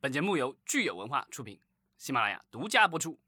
[0.00, 1.58] 本节目由聚友文化出品，
[1.96, 3.18] 喜马拉雅独家播出。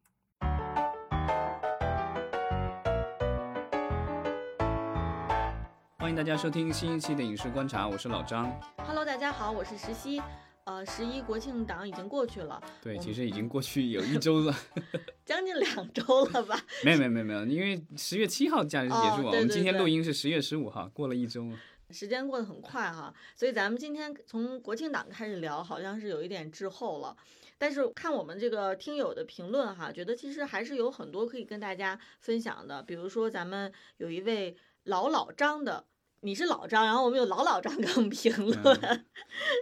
[5.99, 8.49] 欢迎大家收听新一期的《影视观察》，我是老张。
[8.87, 10.23] Hello，大家好，我是石溪。
[10.63, 14.55] 呃，十一国庆档已经过去了，对，其实已经过去有一周了，
[15.27, 16.57] 将近两周了吧？
[16.85, 21.59] 没有没有没有没有，因为十月七号假日结束了，哦对我们今天录音是十月十五号，过了一周了。
[21.93, 27.17] 时间过得很快哈，所以咱们今天从国庆档开始聊，好像是有一点滞后了。
[27.59, 32.83] 但是看我们这个听友的评论哈，觉得其实还是有很多可以跟大家分享的。
[32.83, 35.85] 比如说咱们有一位老老张的，
[36.21, 39.05] 你是老张，然后我们有老老张 给我们评论，嗯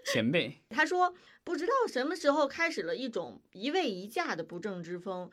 [0.04, 5.28] 前辈，他说不知道什么时候开始了一种一位一价的不正之风。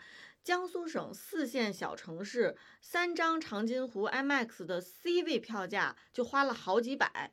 [0.45, 7.31] 江苏省四线小城市，三张长津湖 IMAX 的 C 位票价就花了好几百。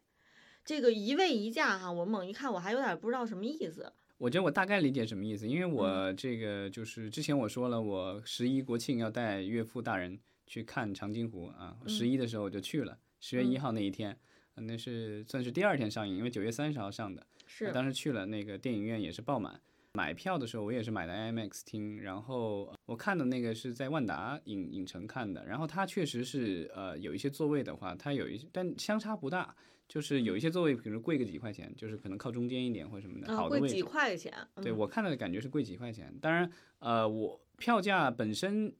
[0.64, 3.92] 这个一位一价哈，我猛一看我还有点不知道什么意思。
[4.16, 14.18] 我觉得我大概理解什么意思，因为嗯我这个就是之前我说了，我十一国庆要带岳父大人去看长津湖啊，嗯十一的时候我就去了，十月一号那一天，
[14.54, 19.60] 呃那是算是第二天上映，因为九月三十号上的，是当时去了那个电影院也是爆满。
[19.94, 29.54] 买票的时候，我也是买的 IMAX 厅，然后我看的那个是在万达影影城看的，然后它确实是呃有一些座位的话，它有一些，但相差不大，
[29.86, 33.74] 就是有一些座位，比如贵个几块钱，就是可能靠中间一点或什么的，啊，好的位置。
[33.74, 34.32] 贵几块钱。
[34.54, 38.74] 嗯对我看到的感觉是贵几块钱，当然，呃，我票价本身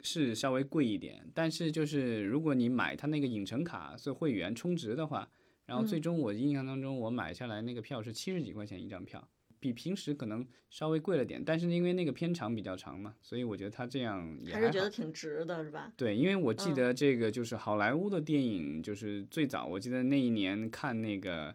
[0.00, 5.30] 是稍微贵一点，但是就是如果你买它那个影城卡做会员充值的话，
[5.66, 9.28] 然后最终我印象当中我买下来那个票是七十几块钱一张票，
[9.60, 15.92] 比平时可能稍微贵了点，但是因为那个片长比较长嘛，所以我觉得它这样也还还是觉得挺值的，是吧？
[15.96, 21.54] 对，因为我记嗯得这个就是好莱坞的电影，就是最早我记得那一年看那个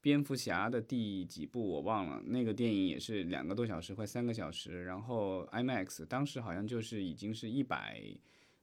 [0.00, 8.00] 蝙蝠侠的第几部我忘了，那个电影也是两个多小时，快三个小时，然后 IMAX 当时好像就是已经是一百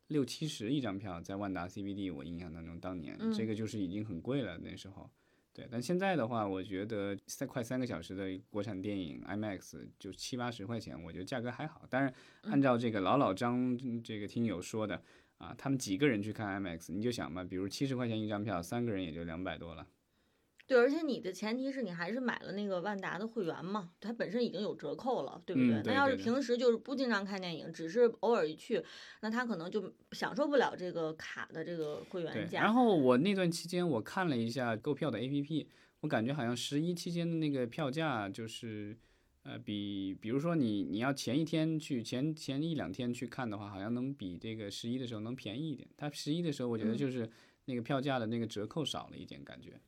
[0.07, 5.09] 六七十一张票，在万达 CBD，我印象当中当年、这个就是已经很贵了那时候。
[5.53, 11.85] 对，但现在的话，我觉得三快三个小时的国产电影 IMAX 就七八十块钱，我觉得价格还好。
[11.89, 15.01] 当然，按照这个老老张这个听友说的
[15.37, 19.85] 啊，他们几个人去看 IMAX，你就想嘛，比如七十块钱一张票，三个人也就两百多了。
[20.69, 25.71] 对，而且你的前提是你还是买了那个万达的会员嘛，它本身已经有折扣了，对不对？
[25.79, 28.83] 嗯对那要是平时就是不经常看电影，只是偶尔一去，
[29.21, 32.61] 那他可能就享受不了这个卡的这个会员，价。
[32.61, 35.65] 然后我那段期间我看了一下购票的 APP，
[36.01, 38.95] 我感觉好像十一期间的那个票价就是。
[39.43, 45.87] 呃，比比如说你你要前一天去前前一两天去看的话，好像能比这个十一的时候能便宜一点。
[45.95, 47.27] 它十一的时候，我觉得嗯就是
[47.65, 49.79] 那个票价的那个折扣少了一点，感觉。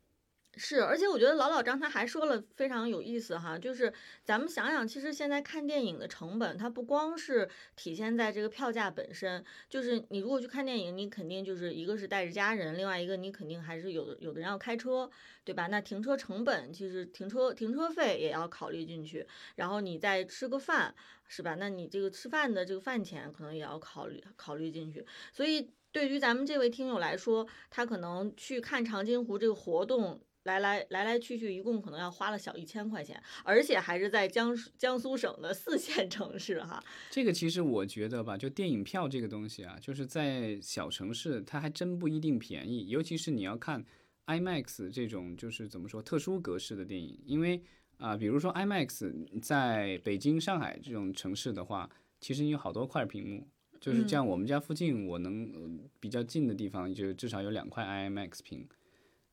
[0.57, 3.91] 是，而且我觉得老老张他还说了非常有意思哈，就是
[4.25, 15.09] 咱们想想，其实现在看电影的成本，它不光是体现在这个票价本身，就是你如果去看电影，你肯定就是一个是带着家人，另外一个你肯定还是有的有的人要开车，
[15.45, 15.67] 对吧？
[15.67, 19.25] 那停车成本其实停车停车费也要考虑进去，
[19.55, 20.93] 然后你再吃个饭，
[21.29, 21.55] 是吧？
[21.57, 30.19] 那你这个吃饭的这个饭钱可能也要考虑考虑进去，所以对于咱们这位听友来说，他可能去看长津湖这个活动。
[30.43, 36.83] 来来来来去去，一共可能要花了小一千块钱，而且还是在江苏江苏省的四线城市哈。
[37.09, 43.85] 这个其实我觉得吧，就电影票这个东西啊，就是在小城市它还真不一定便宜，尤其是你要看
[44.25, 47.61] IMAX 这种就是怎么说特殊格式的电影，因为
[47.97, 51.87] 啊、比如说 IMAX 在北京、上海这种城市的话，
[52.19, 53.47] 其实你有好多块屏幕，
[53.79, 54.25] 就是这样。
[54.25, 58.67] 我们家附近我能、呃比较近的地方，就至少有两块 IMAX 屏。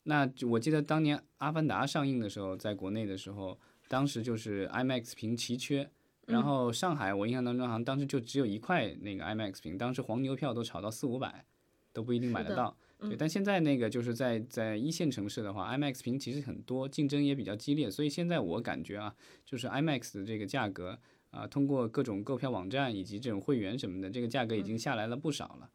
[0.08, 3.58] 那我记得当年《阿凡达》上映的时候，在国内的时候，
[3.88, 5.90] 当时就是 IMAX 屏奇缺。
[6.24, 11.44] 然后上海，我印象当中好像当时就只有一块那个 IMAX 屏，当时黄牛票都炒到四五百，
[11.92, 12.74] 都不一定买得到。
[12.98, 19.14] 对，但现在那个就是在在一线城市的话，IMAX 屏其实很多，竞争也比较激烈，所以现在我感觉啊，
[19.44, 20.98] 就是 IMAX 的这个价格
[21.30, 25.70] 啊、通过各种购票网站以及这种会员什么的，这个价格已经下来了不少了。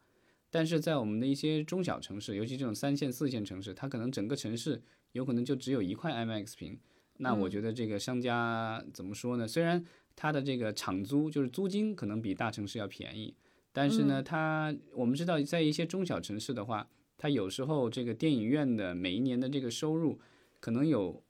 [0.54, 4.80] 但是在我们的一些中小城市，尤其这种三线、四线城市，它可能整个城市
[5.10, 6.78] 有可能就只有一块 IMAX 屏。
[7.16, 9.48] 那我觉得这个商家怎么说呢？
[9.48, 9.84] 虽然
[10.14, 13.34] 它的这个场租就是租金可能比大城市要便宜，
[13.72, 20.20] 但是呢，它我们知道在一些中小城市的话，它有时候这个电影院的每一年的这个收入，
[20.60, 21.24] 可能有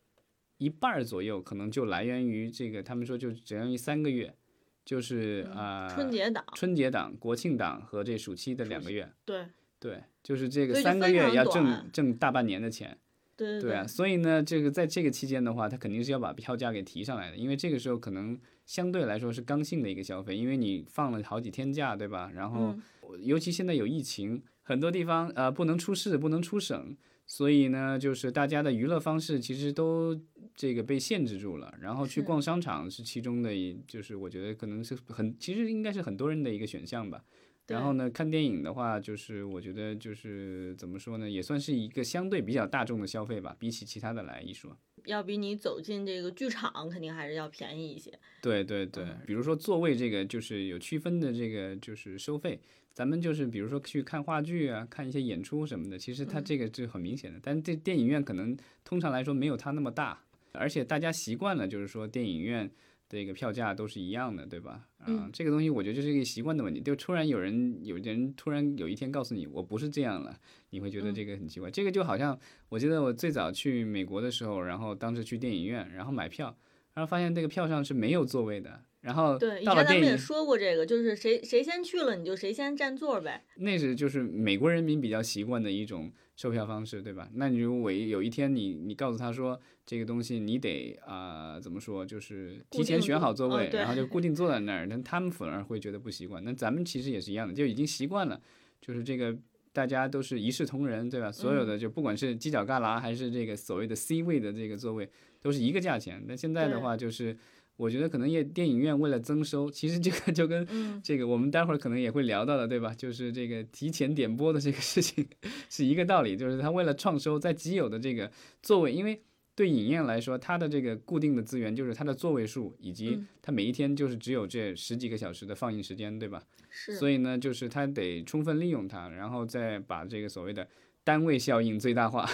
[0.58, 4.36] 一半儿左右，可能就来源于这个，他们说就只源于三个月，
[4.84, 9.46] 就是啊、呃春节档，春节档、国庆档和这暑期的两个月，对，
[9.78, 12.98] 对，就是这个三个月要挣挣大半年的钱。
[13.36, 22.30] 对对啊，所以呢，这个在这个期间的话，他肯定是要把票价给提上来的，因为这个时候可能相对来说是刚性的一个消费，因为你放了好几天假，对吧？
[22.32, 22.76] 然后
[23.18, 26.96] 尤其现在有疫情，很多地方呃不能出市，不能出省，
[27.26, 30.14] 所以呢，就是大家的娱乐方式其实都
[30.54, 31.74] 这个被限制住了。
[31.80, 37.24] 然后去逛商场是其中的一，就是我觉得可能是很，其实应该是很多人的一个选项吧。
[37.66, 44.76] 然后呢，看电影的话，就是我觉得就是怎么说呢，也算是一个相对比较大众的消费吧，比起其他的来一说。
[45.06, 48.12] 要比你走进这个剧场肯定还是要便宜一些。
[48.42, 52.60] 对对对，比如说座位这个就是有区分的这个就是收费，
[52.92, 58.54] 咱们就是比如说去看话剧啊，看一些演出什么的，其实它这个是很明显的，但这电影院可能
[58.84, 60.22] 通常来说没有它那么大，
[60.54, 62.70] 而且大家习惯了就是说电影院。
[63.06, 64.88] 的一个票价都是一样的，对吧？
[65.06, 66.80] 嗯，这个东西我觉得就是一个习惯的问题。
[66.80, 70.36] 就突然有人，有人突然有一天告诉你我不是这样了，
[70.70, 71.70] 你会觉得这个很奇怪。
[71.70, 72.36] 这个就好像
[72.70, 76.56] 我记得我最早去美国的时候，然后当时去电影院，然后买票，
[76.94, 78.82] 然后发现那个票上是没有座位的。
[79.02, 83.44] 然后对，以前咱们也，说过这个，就是谁谁先去了，你就谁先占座呗。
[83.56, 87.28] 那是就是美国人民比较习惯的一种售票方式，对吧？
[87.34, 96.42] 那你如果我有一天你你告诉他说这个东西你得啊、怎么说，就是提前选好座位，哦然后就固定坐在那儿， 那他们反而会觉得不习惯。
[96.44, 98.40] 那咱们其实也是一样的，就已经习惯了，
[98.80, 99.36] 就是这个
[99.72, 101.30] 大家都是一视同仁，对吧？
[101.30, 105.08] 所有嗯的就不管是犄角旮旯还是这个所谓的 C 位的这个座位，
[105.40, 106.22] 都是一个价钱。
[106.26, 107.36] 那现在的话就是。
[107.76, 112.94] 我觉得可能也电影院为了增收，其实这个就跟嗯这个我们待会儿可能也会聊到的，对吧？
[112.94, 115.26] 就是这个提前点播的这个事情
[115.68, 118.30] 是一个道理，就是他为了创收，在既有的这个
[118.62, 119.20] 座位，因为
[119.56, 126.42] 对影院来说，它的这个固定的资源就是它的座位数，以及嗯它每一天就是只有这十几个小时的放映时间，对吧？
[126.70, 130.66] 是，所以呢，就是它得充分利用它，然后再把这个所谓的
[131.04, 132.28] 单位效应最大化。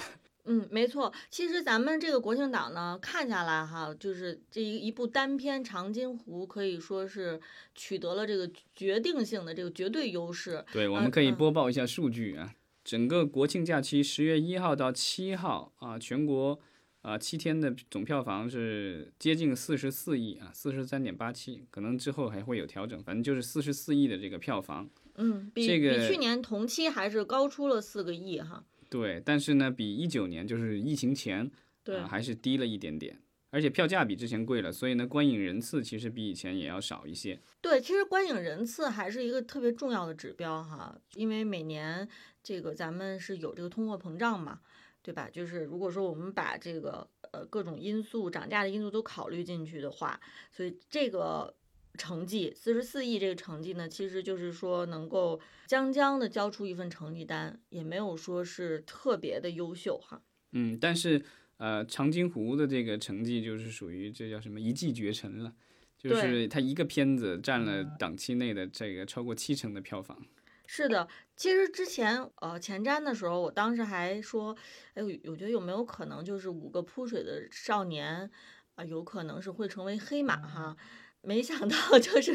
[0.44, 1.12] 嗯，没错。
[1.30, 7.40] 其实咱们这个国庆档呢，看下来哈，就是这一一部单片《长津湖》可以说是
[7.74, 10.64] 取得了这个决定性的这个绝对优势。
[10.72, 12.54] 对，我嗯们可以嗯播报一下数据啊。
[12.82, 16.58] 整个国庆假期，十月一号到七号啊，全国
[17.02, 24.88] 啊七天的总票房是接近四十四亿啊，四十三点八七，可能之后还会有调整，反正就是四十四亿的这个票房。
[25.16, 28.64] 嗯，比、这个比去年同期还是高出了四个亿哈。
[28.90, 31.50] 对，但是呢，比一九年就是疫情前
[31.82, 33.18] 对，啊还是低了一点点，
[33.50, 37.40] 而且票价比之前贵了，所以呢，观影人次其实比以前也要少一些。
[37.60, 42.06] 对，其实观影人次还是一个特别重要的指标哈，因为每年
[42.42, 44.60] 这个咱们是有这个通货膨胀嘛，
[45.02, 45.30] 对吧？
[45.30, 50.20] 就是如果说我们把这个呃各种因素涨价的因素都考虑进去的话，
[50.50, 51.54] 所以这个
[51.98, 60.22] 成绩四十四亿这个成绩呢，其实就是说能够将将的交出一份成绩单，也没有说是特别的优秀哈。
[60.52, 61.24] 嗯，但是
[61.58, 65.52] 呃，长津湖的这个成绩就是属于这叫什么一骑绝尘了，
[65.98, 70.24] 就是它一个片子占了档期内的这个超过七成的票房。
[70.66, 74.56] 是的，其实之前呃前瞻的时候，我当时还说，
[74.94, 78.30] 哎，我我觉得有没有可能就是五个扑水的少年
[78.76, 80.76] 啊、有可能是会成为黑马哈。
[81.22, 82.34] 没想到 就是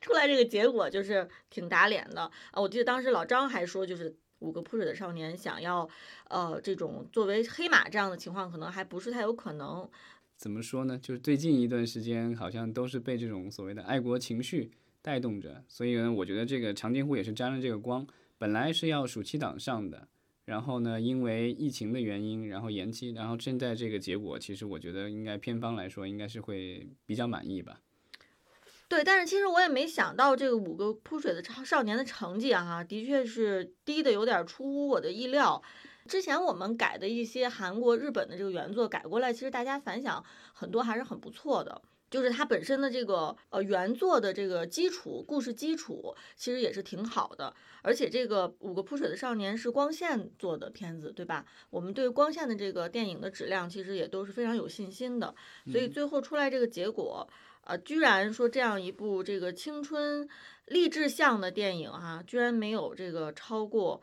[0.00, 2.60] 出来这个结果就是挺打脸的啊！
[2.60, 5.88] 我记得当时老张还说，就是五个扑水的少年想要
[6.28, 9.88] 呃这种作为黑马这样的情况，可能还不是太有可能。
[10.36, 10.98] 怎么说呢？
[10.98, 14.70] 就是最近一段时间，好像都是被这种所谓的爱国情绪
[15.02, 18.06] 带动着，所以呢，我觉得这个长津湖也是沾了这个光。
[18.36, 20.06] 本来是要暑期档上的，
[20.44, 27.80] 然后呢，因为疫情的原因，然后延期，然后现在这个结果，其实我觉得应该片方来说应该是会比较满意吧。
[28.88, 35.62] 对，但是其实我也没想到这个五个扑水的少少年的成绩啊，哈，的确是低的有点出乎我的意料。
[36.06, 41.82] 之前我们改的一些韩国、日本的这个原作改过来，其实大家反响很多还是很不错的。
[42.10, 47.54] 就是它本身的这个呃原作的这个基础故事基础，其实也是挺好的。
[47.82, 51.44] 而且这个五个扑水的少年是光线做的片子，对吧？
[51.68, 55.34] 我们对光线的这个电影的质量其实也都是非常有信心的。
[55.70, 57.28] 所以最后出来这个结果，
[57.68, 60.26] 呃，居然说这样一部这个青春
[60.68, 64.00] 励志向的电影哈、居然没有这个超过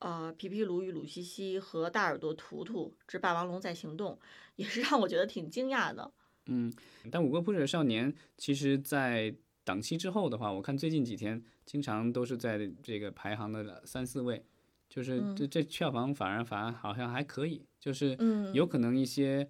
[0.00, 4.18] 呃皮皮鲁与鲁西西和大耳朵图图之霸王龙在行动，
[4.56, 6.12] 也是让我觉得挺惊讶的。
[6.44, 6.70] 嗯，
[7.10, 14.44] 但五个扑水少年其实，在档期之后的话，我看最近几天经常都是在这个排行的三四位，
[14.90, 19.48] 就是这这票房反而反而好像还可以，就是嗯，有可能一些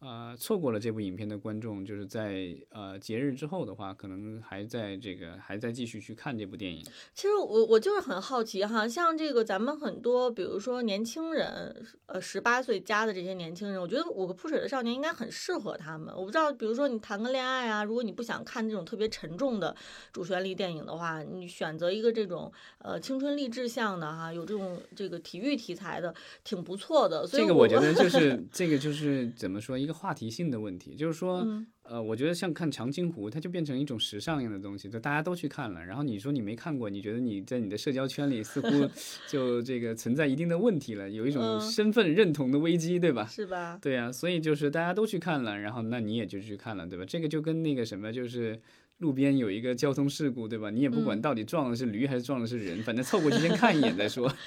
[0.00, 6.86] 呃，错过了这部影片的观众，就是在呃节日之后的话，可能还在这个还在继续去看这部电影。
[7.12, 16.14] 其实我我就是很好奇哈，像这个咱们很多，比如说年轻人，呃，十八岁加的这些年轻人，我觉得《五个扑水的少年》应该很适合他们。
[16.14, 19.74] 我不知道，比如说你谈个恋爱啊，如果你不想看这种特别沉重的
[20.12, 26.14] 主旋律电影的话，你选择一个这种呃青春励志向的哈，有这种这个体育题材的，
[26.44, 27.26] 挺不错的。
[27.26, 29.87] 所以这个我觉得就是 这个就是怎么说一。
[29.88, 31.48] 一个话题性的问题，就是说，
[31.82, 35.82] 呃，我觉得像看长津湖，它就变成一种时尚一样的东西，就大家都去看了。
[35.82, 38.68] 然后你说你没看过，你觉得你在你的社交圈里似乎
[39.26, 43.24] 就这个存在一定的问题了，有一种身份认同的危机，对吧？
[43.26, 43.78] 是吧？
[43.80, 47.06] 对呀，所以就是大家都去看了，然后那你也就去看了，对吧？
[47.08, 48.60] 这个就跟那个什么，就是
[48.98, 50.68] 路边有一个交通事故，对吧？
[50.68, 54.30] 你也不管到底撞的是驴还是撞的是人，反正凑过去先看一眼再说。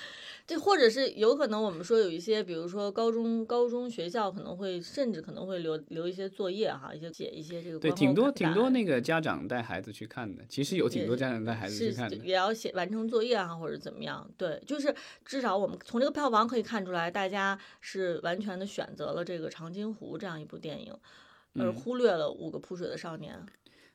[0.52, 7.80] 这或者是有可能，我们说有一些，比如说高中高中学校可能会甚至可能会留留一些作业哈，一些写一些这个。
[7.80, 14.30] 对，挺多挺多那个家长带孩子去看的，其实有挺多家长带孩子去看的，也要写完成作业啊，或者怎么样。
[14.36, 14.94] 对，就是
[15.24, 20.94] 至少我们从这个票房可以看出来，大家是完全的选择了这个《长津湖》这样一部电影，
[21.56, 23.36] 而忽略了《五个扑水的少年》。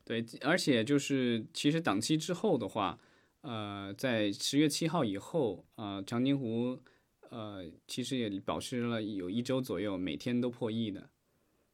[0.07, 2.99] 对，而且就是其实档期之后的话。
[3.47, 6.76] 呃，在十月七号以后，呃，长津湖，
[7.31, 11.09] 呃，其实也保持了有一周左右，每天都破亿的，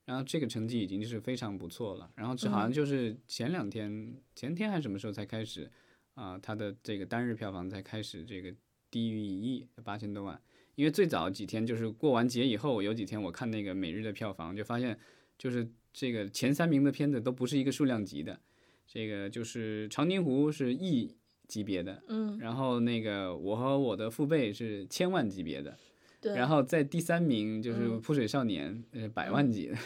[0.05, 2.11] 然后这个成绩已经是非常不错了。
[2.15, 5.71] 然后这好像就是前两天、前天还是什么时候才开始，
[6.13, 8.55] 啊，它的这个单日票房才开始这个
[8.91, 10.39] 低于一亿八千多万。
[10.75, 14.99] 因为最早几天就是过完节以后，有几天我看那个每日的票房，就发现
[15.39, 18.39] 就是这个前三名的片子都不是一个数量级的，
[18.87, 21.17] 这个就是长津湖是亿。
[21.53, 25.77] 级别的，嗯，然后那个我和我的父辈是千万级别的，
[26.19, 29.67] 对，然后在第三名就是《泼水少年》，呃，百万级。
[29.67, 29.77] 的。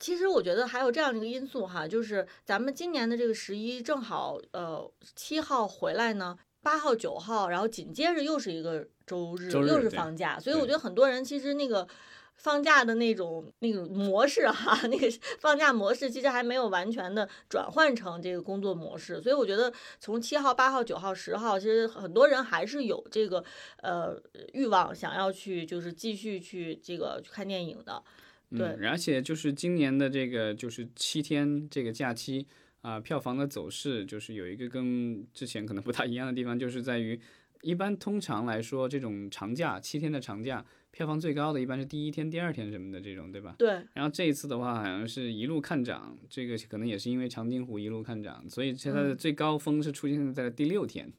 [0.00, 11.86] 其实我觉得还有这样的一个因素哈，就是咱们今年的这个十一正好，呃，七号回来呢，八号、九号，然后紧接着又是一个周日，又是放假，所以我觉得很多人其实那个。
[12.36, 15.06] 放假的那种那种模式哈， 那个
[15.38, 23.44] 放假模式其实还没有完全的转换成这个工作模式，所以我觉得从七号、八号、九号、十号，其实很多人还是有这个
[23.82, 24.20] 呃
[24.54, 28.02] 欲望想要去就是继续去这个去看电影的。
[28.50, 32.46] 对，而且就是今年的这个就是七天这个假期
[32.80, 37.20] 啊，票房的走势就是有一个跟之前可能不太一样的地方，就是在于
[37.62, 40.64] 一般通常来说这种长假七天的长假。
[40.92, 43.56] 票房最高的一般是第一天、第二天什么的这种，对吧？
[43.58, 43.70] 对。
[43.94, 51.10] 然后这一次的话，好像是一路看涨，这个可能也是因为长津湖一路看涨，所以它的最高峰是出现在了第六天。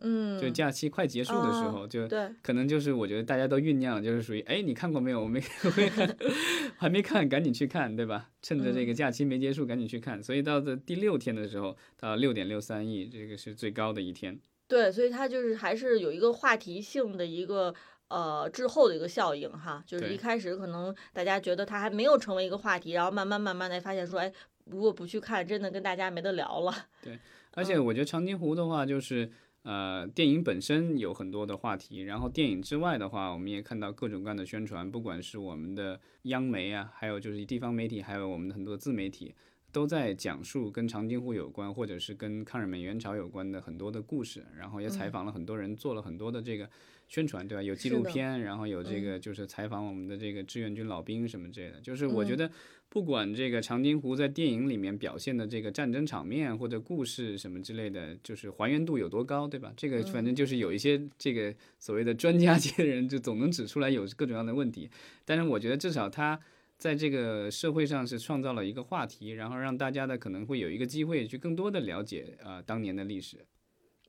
[0.00, 0.40] 嗯。
[0.40, 2.08] 就假期快结束的时候，就
[2.42, 5.20] 可能就是我觉得大家都酝酿，就是属于哎，你看过没有？
[5.20, 5.38] 我没
[5.76, 6.16] 没看，
[6.78, 8.30] 还没看，赶紧去看，对吧？
[8.40, 10.22] 趁着这个假期没结束，赶紧去看。
[10.22, 14.40] 所以到这第六天的时候，到六点六三亿，这个是最高的一天。
[14.66, 17.74] 对，所以它就是还是有一个话题性的一个。
[18.08, 24.32] 呃，滞后的一个效应哈，就是一开始可能大家觉得它还没有成为一个话题，然后慢慢慢慢的发现说，哎，
[24.66, 26.72] 如果不去看，真的跟大家没得聊了。
[27.02, 27.18] 对，
[27.54, 29.30] 而且我觉得长津湖的话，就是
[29.62, 39.34] 呃，电影本身有很多的话题，然后电影之外的话，我们也看到各种各样的宣传，不管是我们的央媒啊，还有就是地方媒体，还有我们的很多自媒体，
[39.72, 46.68] 都在讲述跟长津湖有关，或者是跟抗日美援朝有关的很多的故事，然后也采访了很多人，做了很多的这个。
[47.08, 47.62] 宣传对吧？
[47.62, 51.80] 有纪录片，然后有这个就是采访我们的这个志愿军老兵什么之类的。
[51.80, 52.50] 就是我觉得，
[52.88, 59.72] 不管这个长津湖在电影里面表现的这个战争场面或者故事什么之类的，就是还原度有多高，对吧？
[59.76, 64.88] 这个反正就是有一些这个所谓的专家界的人，就总能指出来有各种各样的问题。
[65.24, 66.38] 但是我觉得至少他
[66.76, 73.38] 在这个社会上是创造了一个话题，然后让大家的可能会有一个机会去更多的了解啊当年的历史。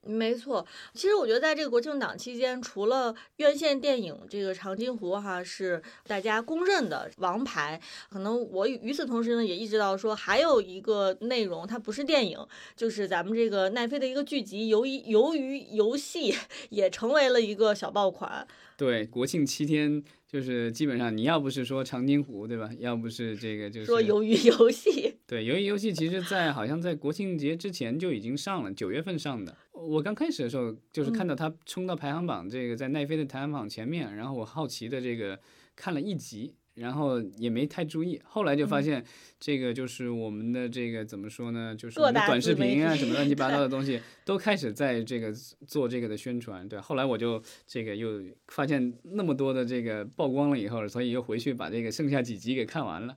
[0.06, 12.38] 没错，其实我觉得在这个国庆档期间，除了院线电影这个《长津湖》哈是大家公认的王牌，可能我与此同时呢，也意识到说还有一个内容，它不是电影，
[12.76, 16.32] 就是咱们这个奈飞的一个剧集《由于由于游戏》
[16.70, 18.46] 也成为了一个小爆款。
[18.76, 20.04] 对，国庆七天。
[20.28, 22.68] 就是基本上，你要不是说长津湖，对吧？
[22.80, 25.15] 要不是这个，就是说鱿鱼游戏。
[25.26, 29.56] 对，鱿鱼游戏其实，在好像在国庆节之前就已经上了，九月份上的。
[29.72, 35.38] 我刚开始的时候，就是看到它冲到排行榜，这个在奈飞的排行榜前面，然后我好奇的这个
[35.74, 39.04] 看了一集，然后也没太注意，后来就发嗯现
[39.40, 45.32] 这个就是我们的这个怎么说呢，就是短视频啊什么乱七八糟的东西 都开始在这个
[45.66, 53.16] 做这个的宣传，对，后来我就这个又发现那么多的这个曝光了以后，所以又回去把这个剩下几集给看完了。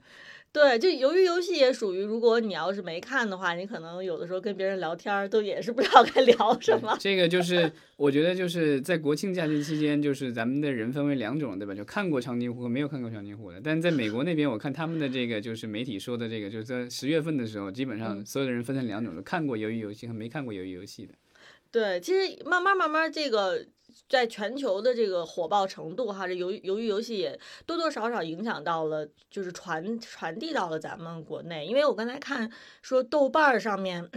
[0.51, 6.97] 对，就鱿鱼游戏也属于，如果你要是没看的话，你可能有的时候跟别人聊天都也是不知道该聊什么。
[6.99, 11.75] 这个就是我觉得就是在国庆假期期间，就是咱们的人分为两种，对吧？
[11.75, 13.61] 就看过长津湖和没有看过长津湖的。
[13.63, 21.13] 但是在美国那边，我看他们的这个就是媒体说的这个，就是在十月份的时候，基本上嗯所有的人分成两种，就看过鱿鱼游戏和没看过鱿鱼游戏的。
[21.71, 23.63] 对，其实慢慢慢慢，这个
[24.07, 31.65] 在全球的这个火爆程度哈，这鱿鱼鱿鱼游戏也多多少少影响到了，就是传传递到了咱们国内。
[31.65, 32.51] 因为我刚才看
[32.81, 34.09] 说豆瓣儿上面。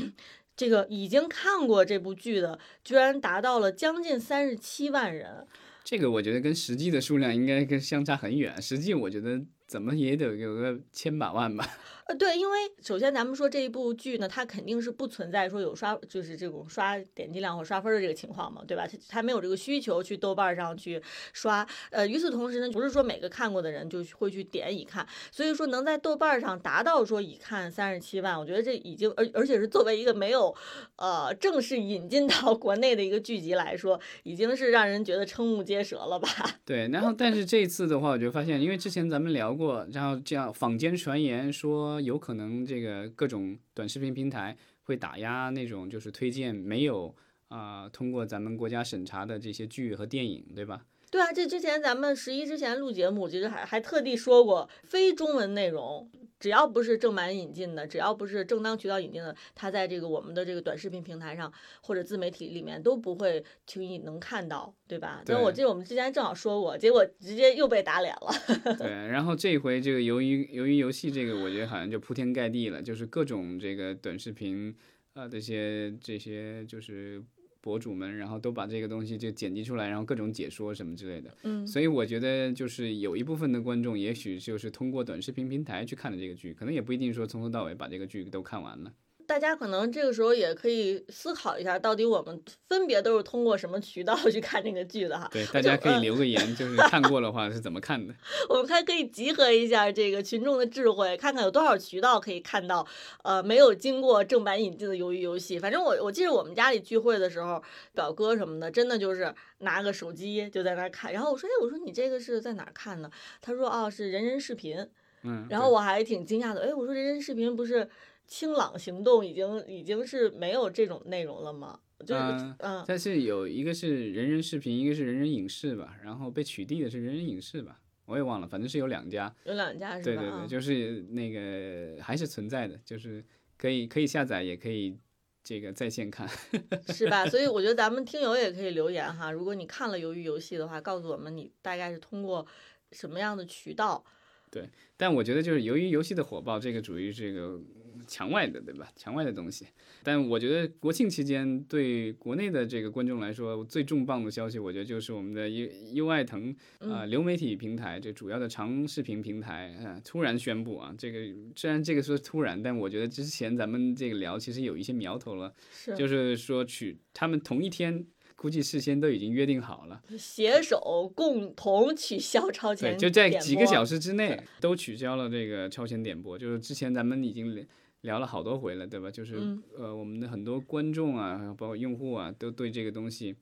[0.54, 5.46] 这个已经看过这部剧的，居然达到了将近三十七万人。
[5.82, 11.66] 这个我觉得跟实际的数量应该跟相差很远，实际我觉得怎么也得有个千把万吧。
[12.06, 18.86] 呃，对，因为首先咱们说这一部剧呢，它肯定是不存在说有刷，就是这种刷点击量或刷分的这个情况嘛，对吧？
[18.86, 21.00] 它它没有这个需求去豆瓣上去
[21.32, 21.66] 刷。
[21.90, 30.54] 呃，与此同时呢，不是说每个看过的人就会去点已看，所以说能在豆瓣上达到说已看三十七万，我觉得这已经而而且是作为一个没有
[30.96, 36.28] 呃正式引进到国内的一个剧集来说，已经是让人觉得瞠目结舌了吧？
[36.66, 47.14] 对，然后但是这一次的话，我就发现，因为之前咱们聊过，然后这样坊间传言说有可能这个各种短视频平台会打压那种就是推荐没有
[47.48, 50.86] 啊、通过咱们国家审查的这些剧和电影，对吧？
[51.12, 61.52] 对啊，这之前咱们十一之前录节目，其实还还特地说过，非中文内容只要不是正版引进的，只要不是正当渠道引进的，它在这个我们的这个短视频平台上
[61.82, 65.22] 或者自媒体里面都不会轻易能看到，对吧？
[65.26, 68.32] 那我记得我们之前正好说过，结果直接又被打脸了。
[68.80, 74.74] 对，然后这一回这个由于由于游戏这个，我觉得好像就铺天盖地了，就是各种这个短视频
[75.12, 77.22] 啊、这些这些就是
[77.62, 81.34] 博主们，然后都把这个东西就剪辑出来，然后各种解说什么之类的。
[81.44, 88.92] 嗯，所以我觉得就是有一部分的观众，也许就是通过短视频平台去看的这个剧，可能也不一定说从头到尾把这个剧都看完了。
[89.26, 95.28] 大家可能这个时候也可以思考一下，到底我们分别都是通过什么渠道去看这个剧的哈？
[95.32, 98.14] 对，大家可以留个言，就是 看过的话是怎么看的。
[98.48, 102.86] 我们还可以集合一下这个群众的智慧，看看有多少渠道可以看到，
[103.24, 105.58] 呃，没有经过正版引进的鱿鱼游戏。
[105.58, 107.62] 反正我我记得我们家里聚会的时候，
[107.92, 111.12] 表哥什么的，真的就是拿个手机就在那儿看。
[111.12, 113.10] 然后我说，哎，我说你这个是在哪儿看呢？
[113.40, 114.86] 他说，哦，是人人视频。
[115.24, 117.88] 嗯，然后我还挺惊讶的，哎，我说人人视频不是
[118.26, 121.80] 清朗行动已经已经是没有这种内容了吗？
[122.04, 129.32] 就是嗯嗯，但是有一个是人人视频，一个是人人影视吧，然后被取缔的是人人影视吧，我也忘了，反正是有两家。
[129.44, 130.02] 有两家是吧？
[130.04, 133.24] 对对对，啊就是那个还是存在的，就是
[133.56, 134.98] 可以可以下载，也可以
[135.44, 136.28] 这个在线看。
[136.92, 137.24] 是吧？
[137.26, 142.44] 所以我觉得咱们听友也可以留言哈，如果你看了《鱿鱼游戏》的话，告诉我们你大概是通过
[142.90, 144.04] 什么样的渠道。
[144.50, 147.58] 对但我觉得就是鱿鱼游戏的火爆，这个属于这个
[148.06, 148.88] 墙外的，对吧？
[148.96, 149.66] 墙外的东西。
[150.02, 161.18] 但我觉得国庆期间对国内的这个观众来说，最重磅的消息，我觉得就是我们的优优爱腾啊、流媒体平台，这主要的长视频平台啊、突然宣布啊，这个
[161.54, 168.06] 虽然这个说突然，但我觉得之前咱们这个聊其实有一些苗头了，是就是说取他们同一天。
[168.34, 176.36] 估计事先都已经约定好了，携手共同取消超前对，就在几个小时之内都取消了这个超前点播。
[176.36, 177.54] 就是之前咱们已经
[178.02, 179.10] 聊聊了好多回了，对吧？
[179.10, 183.34] 就是、嗯呃，我们的很多观众啊，包括用户啊，都对这个东西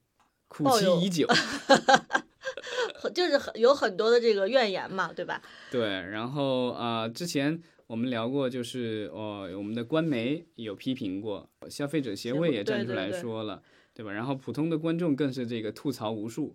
[0.49, 1.27] 苦其已久。
[2.95, 5.41] 很就是很有很多的这个怨言嘛，对吧？
[5.73, 13.63] 对，然后啊、之前我们聊过，就是哦，我们的官媒有批评过，消费者协会也站出来对对对说了，
[13.95, 14.13] 对吧？
[14.13, 16.55] 然后普通的观众更是这个吐槽无数。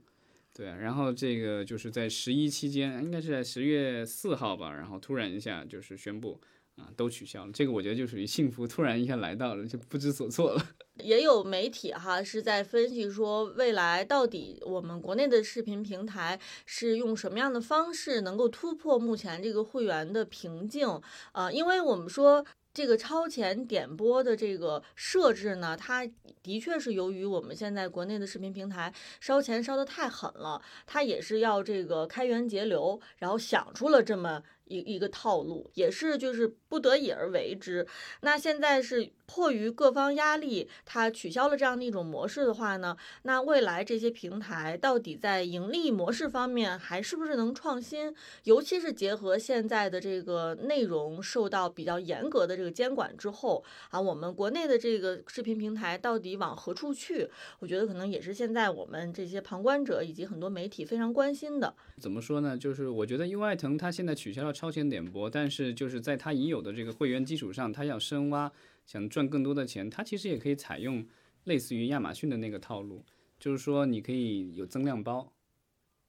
[0.53, 6.39] 对，然后这个就是在十一期间，应该是在十月四号吧，然后突然一下就是宣布
[6.77, 7.51] 啊，都取消了。
[7.51, 10.65] 这个我觉得就属于幸福突然一下来到了，就不知所措了。
[11.03, 20.87] 也有媒体哈是在分析说，未来到底我们国内的视频平台是用什么样的方式能够突破目前这个会员的瓶颈
[21.31, 22.45] 啊、因为我们说。
[22.75, 26.05] 这个超前点播的这个设置呢，它
[26.43, 37.87] 的确是由于我们现在国内的视频平台烧钱烧得太狠了，它也是要这个开源节流，然后想出了这么一一个套路，也是就是不得已而为之。
[38.21, 48.13] 那现在是迫于各方压力，它取消了这样的一种模式的话呢，那未来这些平台到底在盈利模式方面还是不是能创新？
[48.43, 57.29] 尤其是结合现在的这个内容受到比较严格的这个监管之后啊，我们国内的这个视频平台到底往何处去？
[57.59, 61.73] 我觉得可能也是现在我们这些旁观者以及很多媒体非常关心的。
[61.99, 62.57] 怎么说呢？
[62.57, 68.51] 就是我觉得优爱腾它现在取消了超前点播，但是就是在它已有的这个会员基础上，它要深挖，
[68.85, 71.05] 想赚更多的钱，它其实也可以采用
[71.43, 73.03] 类似于亚马逊的那个套路，
[73.39, 75.31] 就是说你可以有增量包。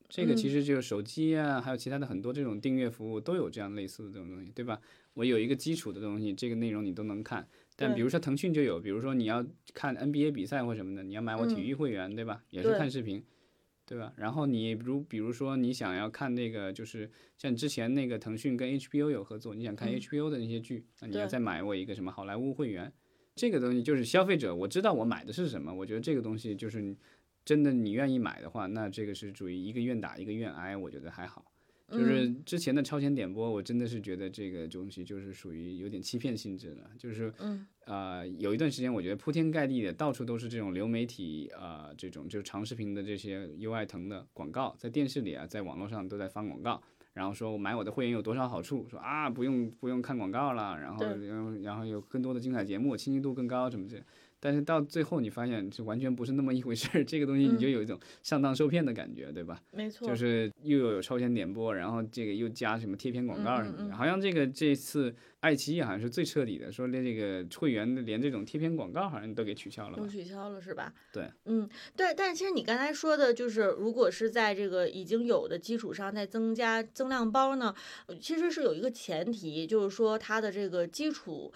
[0.08, 4.80] 这个其实就是手机啊，还有其他的很多这种订阅服务都有这样类似的这种东西，对吧？
[5.14, 7.48] 我有一个基础的东西，这个内容你都能看。
[7.74, 12.44] 但比如说腾讯就有，比如说你要看 NBA 比赛或什么的，你要买我体育会员，对吧？
[12.50, 13.20] 也是看视频，
[13.86, 14.12] 对吧？
[14.16, 22.92] 然后你如比如说你想要看那个，就是像之前那个腾讯跟 HBO 有合作，你想看 HBO 的那些剧，那你要再买我一个什么好莱坞会员。
[23.36, 26.96] 这个东西就是消费者，我知道我买的是什么，我觉得这个东西就是
[27.44, 31.44] 真的你愿意买的话，那这个是属于一个愿打一个愿挨，我觉得还好。
[31.88, 37.32] 就是之前的超前点播，我真的是觉得这个东西就是属于有点欺骗性质的，就是，
[37.84, 54.02] 呃，有一段时间我觉得铺天盖地的到处都是这种流媒体，呃，这种就是长视频的这些优爱腾的广告，在电视里啊，在网络上都在放广告，然后说我买我的会员有多少好处，说啊不用不用看广告了，然后然后然后有更多的精彩节目，清晰度更高什么的。
[54.38, 59.60] 但是到最后你发现是完全不是那么一回事儿， 这个东西你就有一种上当受骗的感觉，对吧？
[59.72, 70.92] 没错，就是又有超前点播，然后这个又加什么贴片广告什么的，好像这个这次爱奇艺好像是最彻底的，说连这个会员连这种贴片广告好像都给取消了，都取消了是吧？
[71.12, 77.74] 对，嗯，对，但是其实你刚才说的就是，如果是在这个已经有的基础上再增加增量包呢，
[78.20, 81.52] 其实是有一个前提，就是说它的这个基础。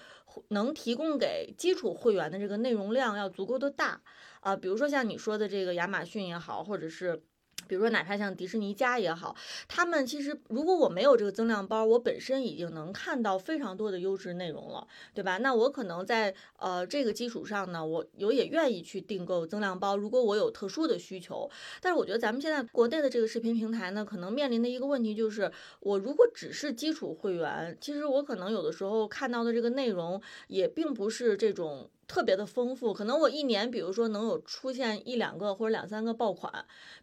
[0.50, 4.00] 能提供给基础会员的这个内容量要足够的大
[4.38, 7.20] 啊，比如说像你说的这个亚马逊也好，或者是。
[7.66, 9.36] 比如说，哪怕像迪士尼家也好，
[9.68, 15.38] 他们其实如果我没有这个增量包，我本身已经能看到非常多的优质内容了，对吧？
[15.38, 19.96] 那我可能在呃这个基础上呢，我我也愿意去订购增量包。
[19.96, 21.48] 如果我有特殊的需求，
[21.80, 31.88] 但是我觉得咱们现在国内的这个视频平台呢，可能面临的一个问题就是，我如果只是基础会员，其实我可能有的时候看到的这个内容也并不是这种。
[32.10, 36.52] 特别的丰富，可能我一年，比如说能有出现一两个或者两三个爆款，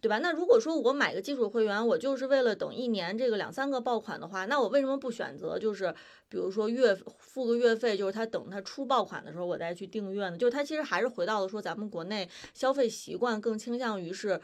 [0.01, 0.19] 对吧？
[0.19, 5.95] 那如果说我买个基础会员，我就是为了等一年这个两三个爆款的话，那我为什么不选择就是
[6.27, 10.37] 比如说月付个月费，就是他等他出爆款的时候我再去订阅呢？
[10.37, 14.41] 就是他其实还是回到了说咱们国内消费习惯更倾向于是。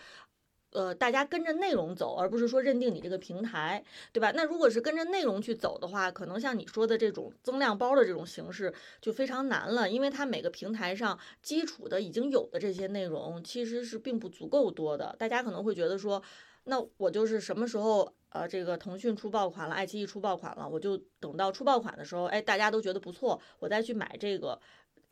[0.74, 4.32] 呃，大家跟着内容走，而不是说认定你这个平台，对吧？
[4.36, 15.16] 那如果是跟着内容去走的话，可能像你说的这种增量包的这种形式就非常难了，因为它每个平台上基础的已经有的这些内容其实是并不足够多的。
[15.20, 16.22] 大家可能会觉得说，
[16.64, 24.60] 那我就是什么时候呃，这个腾讯出爆款了，爱奇艺出爆款了，我就等到出爆款的时候，哎，大家都觉得不错，我再去买这个。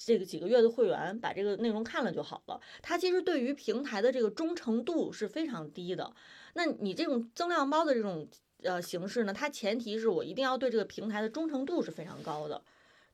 [0.05, 6.13] 这个几个月的会员把这个内容看了就好了，它其实对于平台的这个忠诚度是非常低的。
[6.53, 8.27] 那你这种增量包的这种
[8.63, 12.61] 呃形式呢，它前提是我一定要对这个平台的忠诚度是非常高的，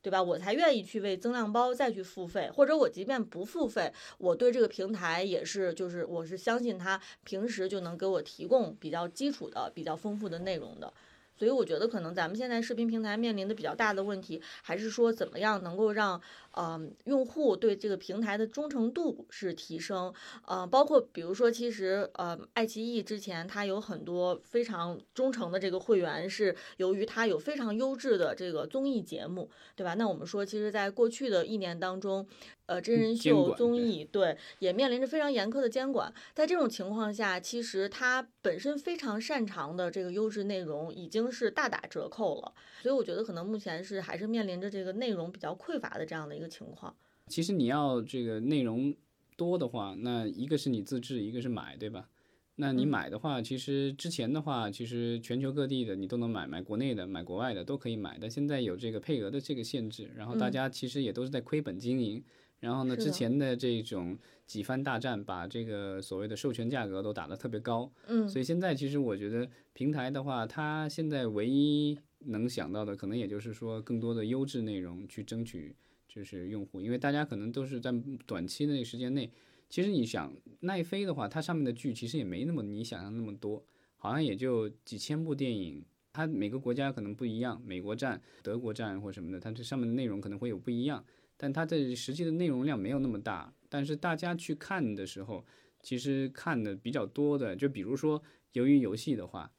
[0.02, 0.22] 对吧？
[0.22, 10.92] 我才愿意去为增量包再去付费，或者我即便不付费，我对这个平台也是就是我是相信它平时就能给我提供比较基础的、比较丰富的内容的。
[11.38, 16.20] 所以我觉得可能咱们现在视频平台面临的比较大的问题，还是说怎么样能够让。
[16.60, 20.12] 嗯，用户对这个平台的忠诚度是提升，
[20.44, 29.94] 呃，包括比如说，其实呃，爱奇艺之前它有很多非常忠诚的这个会员，是由于它有非常优质的这个综艺节目，对吧？
[29.94, 32.26] 那我们说，其实，在过去的一年当中，
[32.68, 42.52] 呃，真人秀综艺对也面临着非常严苛的监管，在这种情况下，其实它本身非常擅长的这个优质内容已经是大打折扣了，
[42.82, 46.48] 所以我觉得可能目前是还是面临着这个内容比较匮乏的这样的一个。
[46.48, 48.94] 情况，其实你要这个内容
[49.36, 52.08] 多的话，那一个是你自制，一个是买，对吧？
[52.56, 58.16] 那你买的话，其实之前的话，其实全球各地的你都能买，买国内的，买国外的都可以买。
[58.18, 62.24] 但现在有这个配额的这个限制，然后大家其实也都是在亏本经营。
[62.60, 67.90] 然后呢，之前的这种几番大战，把这个所谓的授权价格都打得特别高。
[68.06, 75.76] 嗯，所以现在其实我觉得平台的话，它现在唯一能想到的，可能也就是说更多的优质内容去争取。
[76.10, 77.92] 就是用户，因为大家可能都是在
[78.26, 79.30] 短期的那个时间内，
[79.68, 83.62] 其实你想奈飞的话，它上面的剧其实也没那么你想象那么多，
[83.98, 91.04] 好像也就几千部电影，它每个国家可能不一样，美国站、德国站或什么的，它这上面的内容可能会有不一样，
[91.38, 93.50] 但它的实际的内容量没有那么大。
[93.70, 95.46] 但是大家去看的时候，
[95.82, 98.22] 其实看的比较多的，就比如说
[98.52, 99.50] 由于游戏的话，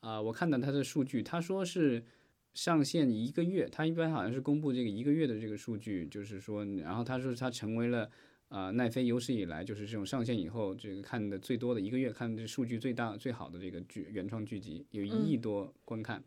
[0.00, 2.04] 啊、我看到它的数据，他说是
[2.52, 8.10] 上线一个月，他一般好像是公布这个一个月的这个数据，就是说，然后他说他成为了。
[8.50, 16.20] 啊、奈飞有史以来就是这种上线以后，这个看的最多的一个月看的数据最大最好的这个剧原创剧集，有一亿多观看，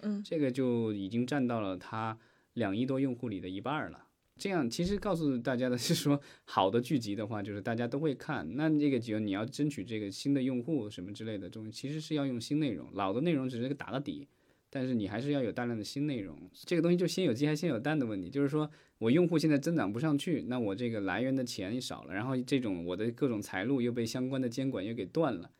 [0.00, 2.18] 嗯，这个就已经占到了它
[2.54, 4.07] 两亿多用户里的一半儿了。
[4.38, 8.48] 这样其实告诉大家的是说，好的剧集的话，就是大家都会看。
[8.56, 14.28] 那这个只有你要争取这个新的用户什么之类的东西，其实是要用新内容，老的内容只是个打个底，
[14.70, 16.38] 但是你还是要有大量的新内容。
[16.52, 25.50] 这个东西就先有鸡还先有蛋的问题，就是说我用户现在增长不上去，那我这个来源的钱少了，然后这种我的各种财路又被相关的监管又给断了，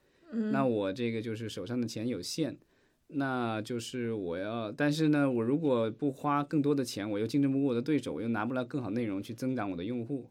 [0.53, 2.57] 那我这个就是手上的钱有限。
[3.09, 10.31] 那就是我要，但是呢，我如果不花更多的钱，我又竞争不过我的对手，我又拿不来更好内容去增长我的用户，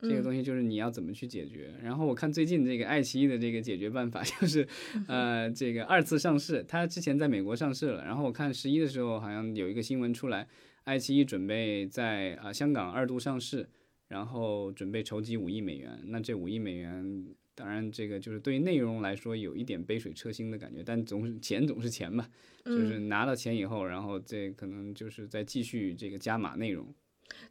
[0.00, 1.72] 这个东西就是你要怎么去解决。
[1.82, 4.66] 然后我看最近这个爱奇艺的这个解决办法 就是，
[5.06, 10.48] 呃，这个二次上市，它之前在美国上市了，然后我看十一的时候好像有一个新闻出来，
[10.82, 13.68] 爱奇艺准备在啊、香港二度上市，
[14.08, 16.00] 然后准备筹集五亿美元。
[16.06, 17.24] 那这五亿美元，
[17.56, 22.28] 当然这个就是对于内容来说有一点杯水车薪的感觉，但总是钱总是钱嘛，
[22.64, 26.94] 就是拿到钱以后，然后这可能就是再继续这个加码内容。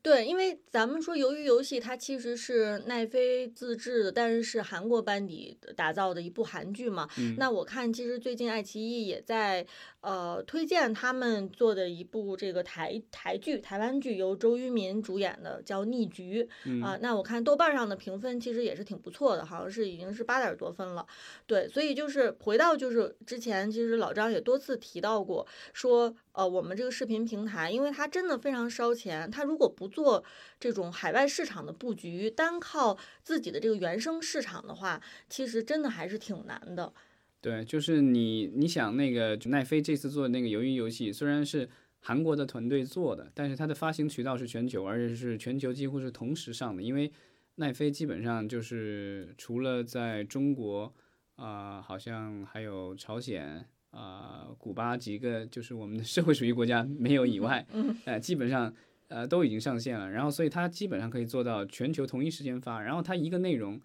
[0.01, 7.09] 对，因为咱们说，鱿鱼游戏它其实是奈飞自制的，但是是韩国班底打造的一部韩剧嘛。
[7.37, 9.65] 那我看其实最近爱奇艺也在
[10.01, 16.47] 呃推荐他们做的一部这个台台剧，台湾剧，由周渝民主演的，叫《逆局》
[16.83, 21.03] 啊、那我看豆瓣上的评分其实也是挺不错的，好像是已经是八点多分了。
[21.47, 30.23] 对，所以就是回到就是之前，其实老张也多次提到过，说呃我们这个视频平台，因为它真的非常烧钱，它如果不做
[30.59, 36.93] 这种海外市场的布局，单靠自己的这个原生市场的话，其实真的还是挺难的。
[37.39, 41.69] 对，就是你你想那个奈飞这次做的那个鱿鱼游戏，虽然是
[41.99, 46.81] 韩国的团队做的，但是它的发行渠道是全球，而且是全球几乎是同时上的。
[46.83, 47.11] 因为
[47.55, 50.93] 奈飞基本上就是除了在中国
[51.35, 58.71] 啊、好像还有朝鲜啊、古巴几个就是我们的社会主义国家没有以外，嗯呃，基本上
[59.07, 60.11] 呃都已经上线了。
[60.11, 63.81] 然后所以它基本上可以做到全球同一时间发，然后它一个内容。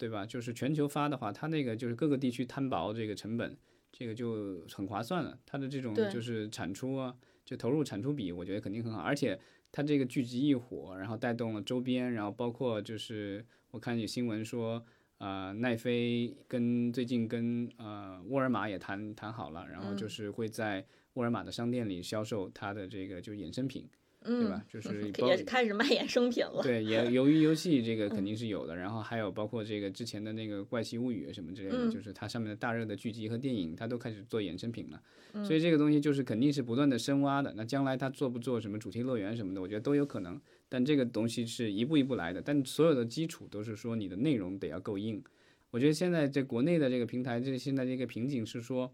[0.00, 0.24] 对吧？
[0.24, 3.56] 就是全球发的话，它那个就是各个地区摊薄这个成本，
[3.90, 5.36] 这个就很划算了。
[5.44, 7.12] 它的这种就是产出啊，
[7.44, 9.00] 就投入产出比，我觉得肯定很好。
[9.00, 9.36] 而且
[9.72, 14.86] 它这个剧集一火，然后带动了周边，然后包括就是我看有新闻说，
[15.18, 23.84] 呃，奈飞跟最近跟呃沃尔玛也谈谈好了，然后就是会在沃尔玛的商店里销售它的这个就是衍生品，
[24.24, 24.64] 对吧？
[24.68, 26.62] 就是包也开始卖衍生品了。
[26.62, 35.02] 对，也由于游戏这个肯定是有的，然后还有包括这个之前的那个《怪奇物语》什么之类的，嗯就是它上面的大热的剧集和电影，它都开始做衍生品了，
[35.32, 37.52] 嗯所以这个东西就是肯定是不断的深挖的。
[37.56, 45.22] 那将来它做不做什么主题乐园什么的，我觉得都有可能，但这个东西是一步一步来的，但所有的基础都是说你的内容得要够硬。
[45.70, 48.92] 我觉得现在在国内的这个平台，这现在这个瓶颈是说，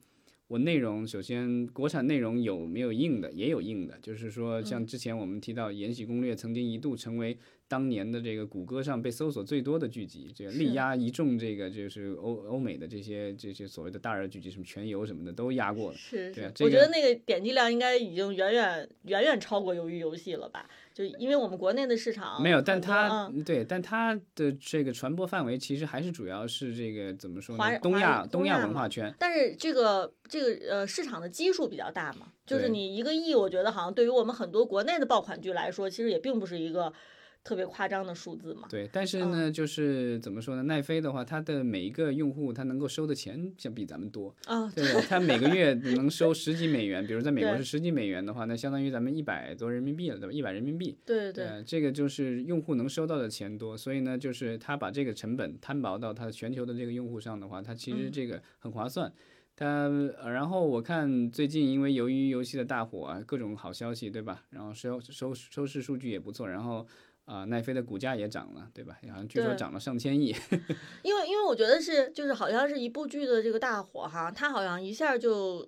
[0.48, 7.36] 我内容首先国产内容有没有硬的，也有硬的，就是说像之前我们提到《延禧攻略》曾经一度成为
[7.74, 15.96] 当年的这个谷歌上被搜索最多的剧集，这个力压一众这个就是欧欧美的这些这些所谓的大热剧集，什么全游什么的都压过了。
[15.96, 20.70] 是是，对啊这个我觉得那个点击量应该已经远远远远超过鱿鱼游戏了吧？
[20.94, 27.78] 就因为我们国内的市场没有，但它、嗯对，但它的这个传播范围其实还是主要是这个怎么说呢？
[27.80, 29.12] 东亚东亚文化圈。
[29.18, 36.92] 但是这个这个呃市场的基数比较大嘛，就是你一个亿，我觉得好像对于我们很多国内的爆款剧来说，其实也并不是一个
[37.44, 38.66] 特别夸张的数字嘛。
[38.70, 40.62] 对，但是嗯呢，就是怎么说呢？
[40.62, 45.00] 奈飞的话，它的每一个用户，它能够收的钱相比咱们多，啊，对吧？
[45.06, 50.32] 它每个月能收十几美元，比如在美国是十几美元的话，那相当于咱们一百多人民币了，对吧？
[50.32, 59.12] 一百人民币，对对对，呃，这个就是用户能收到的钱多，所以呢，就是他把这个成本摊薄到他全球的这个用户上的话，它其实嗯这个很划算。
[59.56, 59.66] 它，
[60.18, 64.42] 呃然后我看最近因为由于游戏的大火啊，各种好消息，对吧？
[64.50, 66.84] 然后收收收视数据也不错，然后
[67.24, 68.98] 啊、奈飞的股价也涨了，对吧？
[69.08, 70.34] 好像据说涨了上千亿。
[71.02, 75.66] 因为因为我觉得是就是好像是一部剧的这个大火哈，它好像一下就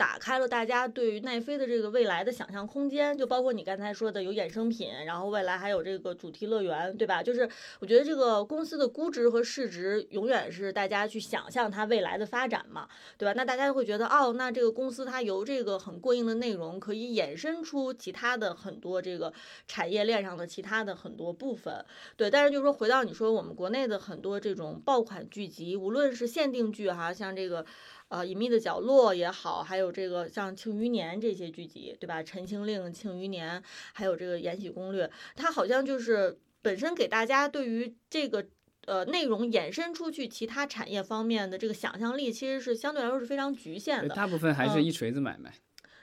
[0.00, 7.22] 打开了大家对于奈飞的这个未来的想象空间，就包括你刚才说的有衍生品，然后未来还有这个主题乐园，对吧？
[7.22, 7.46] 就是
[7.80, 13.34] 我觉得这个公司的估值和市值永远是大家去想象它未来的发展嘛，对吧？
[13.36, 19.30] 那大家会觉得，哦，那这个公司它由这个很过硬的内容可以衍生出其他的很多这个
[19.68, 21.84] 产业链上的其他的很多部分，
[22.16, 22.30] 对。
[22.30, 27.66] 但是就是说回到你说我们国内的很多这种爆款剧集，无论是限定剧哈，像这个。
[28.10, 32.20] 呃，隐秘的角落也好，还有这个像《庆余年》这些剧集，对吧？
[32.24, 33.60] 《陈情令》《庆余年》，
[33.92, 38.44] 还有这个《延禧攻略》，它好像就是本身给大家对于这个
[38.86, 44.12] 呃内容延伸出去其他产业方面的这个想象力，其实是相对来说是非常局限的。
[44.12, 45.54] 大部分还是一锤子买卖。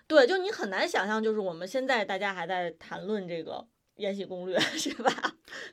[0.08, 3.52] 对，就你很难想象，就是我们现在大家还在谈论这个
[3.98, 5.12] 《延禧攻略》，是吧？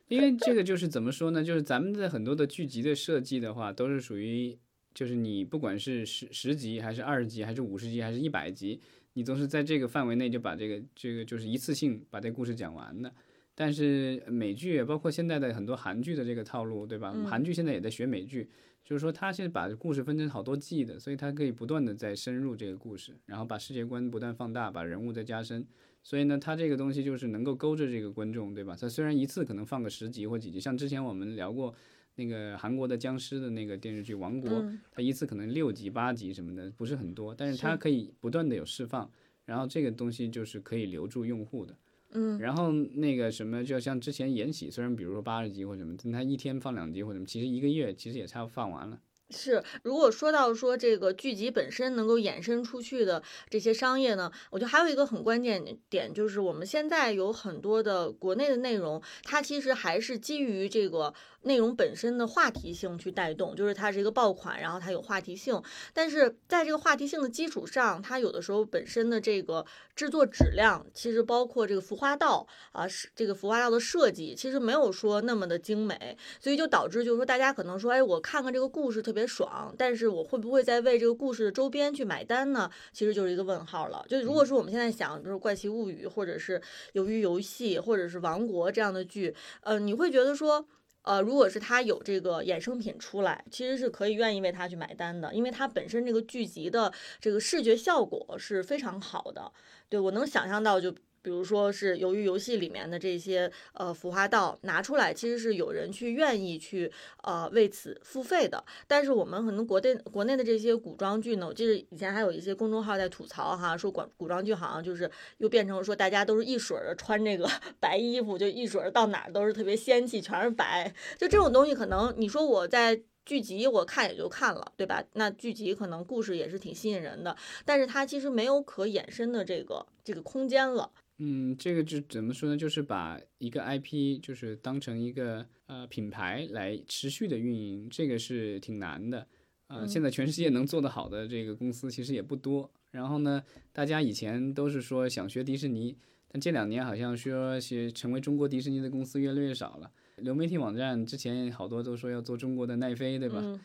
[0.09, 1.44] 因为这个就是怎么说呢？
[1.44, 4.59] 就是咱们的很多的剧集的设计的话，都是属于。
[4.94, 8.80] 就是你不管是十十集还是二十集还是五十集还是一百集，
[9.14, 13.12] 你总是在这个范围内就把这个这个就是一次性把这故事讲完的。
[13.57, 17.12] 但是美剧包括现在的很多韩剧的这个套路，对吧？
[17.26, 18.48] 韩剧现在也在学美剧，
[18.85, 25.66] 就是说它现在把故事分成好多季的，所以它可以不断的在深入这个故事，然后把世界观不断放大，把人物再加深。
[26.02, 28.76] 所以呢，它这个东西就是能够勾着这个观众，对吧？
[28.80, 31.74] 它虽然一次可能放个十集或几集，像之前我们聊过。
[32.16, 34.50] 那个韩国的僵尸的那个电视剧《王国》，
[34.90, 39.11] 它一次可能六集八集什么的，不是很多，但是它可以不断的有释放，
[39.44, 41.77] 然后这个东西就是可以留住用户的。
[42.16, 49.00] 嗯，然后那个什么，就像之前《延禧》，虽然比如说八十集或什么，但它一天放两集或什么，其实一个月其实也差不多放完了。
[49.31, 61.12] 是，如果说到说这个剧集本身能够衍生出去的这些商业呢，我觉得还有一个很关键点，就是我们现在有很多的国内的内容，它其实还是基于这个
[61.44, 65.61] 内容本身的话题性去带动，就是它是一个爆款，然后它有话题性，
[65.92, 79.24] 但是在这个话题性的基础上，它有的时候本身的这个制作质量，其实包括这个服化道啊，是这个服化道的设计，其实没有说那么的精美，所以就导致就是说大家可能说，哎，我看看这个故事特别。
[79.26, 82.70] 爽，但是我会不会在为这个故事的周边去买单呢？
[82.92, 84.04] 其实就是一个问号了。
[84.07, 86.61] 就如果说我们现在想，比如说《怪奇物语》，或者是
[86.92, 90.64] 《鱿鱼游戏》，或者是《王国》这样的剧，呃，你会觉得说，
[91.05, 99.53] 呃，如果是他有这个衍生品出来，其实是可以愿意为它去买单的，因为它本身这个剧集的这个视觉效果是非常好的。
[99.88, 100.95] 对我能想象到就。
[101.24, 108.62] 比如说是由于游戏里面的这些呃浮化道拿出来，其实是有人去愿意去呃为此付费的。
[108.87, 117.48] 但是我们可能国内国内的这些古装剧呢，我记得以前还有一些公众号在吐槽哈，说古古装剧好像就是又变成说大家都是一水儿的穿这个
[117.80, 120.92] 白衣服，就一水儿到哪儿都是特别仙气，全是白。
[121.16, 125.02] 就这种东西，可能你说我在剧集我看也就看了，对吧？
[125.14, 127.34] 那剧集可能故事也是挺吸引人的，
[127.64, 130.90] 但是它其实没有可衍生的这个这个空间了。
[131.18, 132.57] 嗯，这个就怎么说呢？
[132.57, 139.27] 就是把一个 IP 就是当成一个呃品牌来持续的运营，这个是挺难的。
[139.68, 142.70] 呃，现在全世界能做得好的这个公司其实也不多。
[142.90, 145.96] 然后呢，大家以前都是说想学迪士尼，
[146.29, 149.90] 但这两年好像说是成为中国迪士尼的公司越来越少了。
[150.18, 153.61] 流媒体网站之前好多都说要做中国的奈飞，对吧？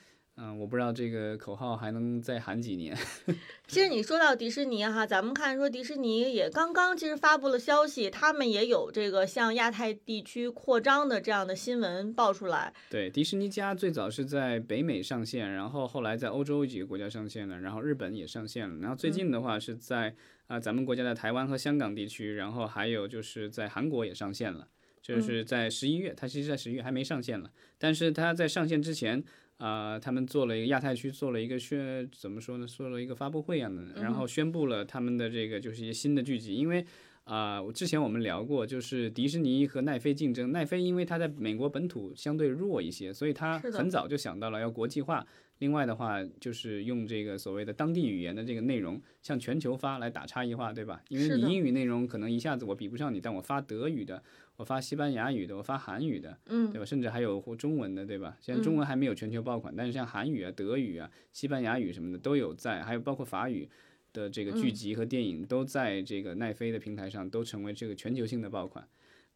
[0.58, 2.96] 我不知道这个口号还能再喊几年。
[3.68, 12.74] 其实你说到迪士尼哈，咱们看说迪士尼也刚刚其实发布了消息，他们也有这个向亚太地区扩张的这样的新闻爆出来。
[12.90, 20.16] 对，迪士尼家最早是在北美上线，然后后来在欧洲几个国家上线了，然后日本也上线了，然后最近的话是在
[20.48, 24.68] 啊咱们国家的台湾和香港地区，然后还有就是在韩国也上线了，
[25.02, 29.24] 就是在十一月，它其实在十一月还没上线了，但是它在上线之前。
[29.60, 32.66] 啊，他们做了一个亚太区，做了一个宣，怎么说呢？
[32.66, 36.56] 做了一个发布会一样的，然后宣布了他们的这个就是一些新的剧集。
[36.56, 36.86] 因为
[37.26, 45.28] 啊，之前我们聊过，就是迪士尼和奈飞竞争，奈飞因为它在美国本土相对弱一些，所以它很早就想到了要国际化。
[45.58, 51.04] 另外的话，就是用这个所谓的当地语言的这个内容向全球发来打差异化，对吧？
[51.10, 54.24] 因为你英语内容可能一下子我比不上你，但我发德语的。
[54.60, 56.86] 我发西班牙语的，我发韩语的，嗯，对吧？
[56.86, 58.38] 甚至还有中文的，对吧？
[58.42, 63.70] 现在中文还没有全球爆款，但是像韩语啊、德语啊、西班牙语什么的都有在，还有包括法语
[64.12, 68.86] 的这个剧集和电影都在这个奈飞的平台上都成为这个全球性的爆款。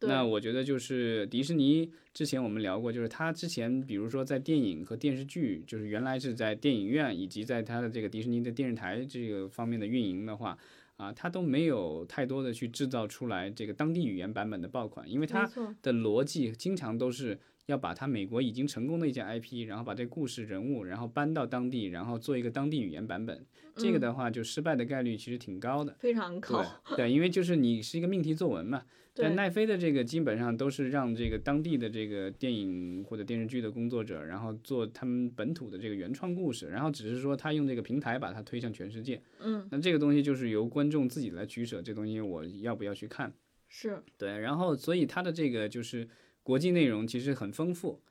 [0.00, 10.58] 那我觉得就是迪士尼之前我们聊过，就是它之前比如说在电影和电视剧，就是原来是在电影院以及在它的这个迪士尼的电视台这个方面的运营的话。
[10.96, 15.50] 啊，它都没有太多的去制造出来这个当地语言版本的爆款，因为它
[15.82, 23.44] 的逻辑经常都是要把它美国已经成功的一家 IP，然后把这故事人物，然后搬到当地，然后做一个当地语言版本。
[23.76, 25.94] 这个的话，就失败的概率其实挺高的。
[25.98, 26.64] 非常高。
[26.88, 28.82] 对对，因为就是你是一个命题作文嘛。
[29.16, 39.22] 但奈飞的这个基本上都是让这个当地的这个电影或者电视剧的工作者，然后做他们本土的这个原创故事，然后只是说他用这个平台把它推向全世界。
[39.38, 39.68] 嗯。
[39.70, 43.32] 那这个东西就是由观众自己来取舍，这东西我要不要去看？
[43.68, 44.02] 是。
[44.18, 46.08] 对，然后所以它的这个就是
[46.42, 48.02] 国际内容其实很丰富。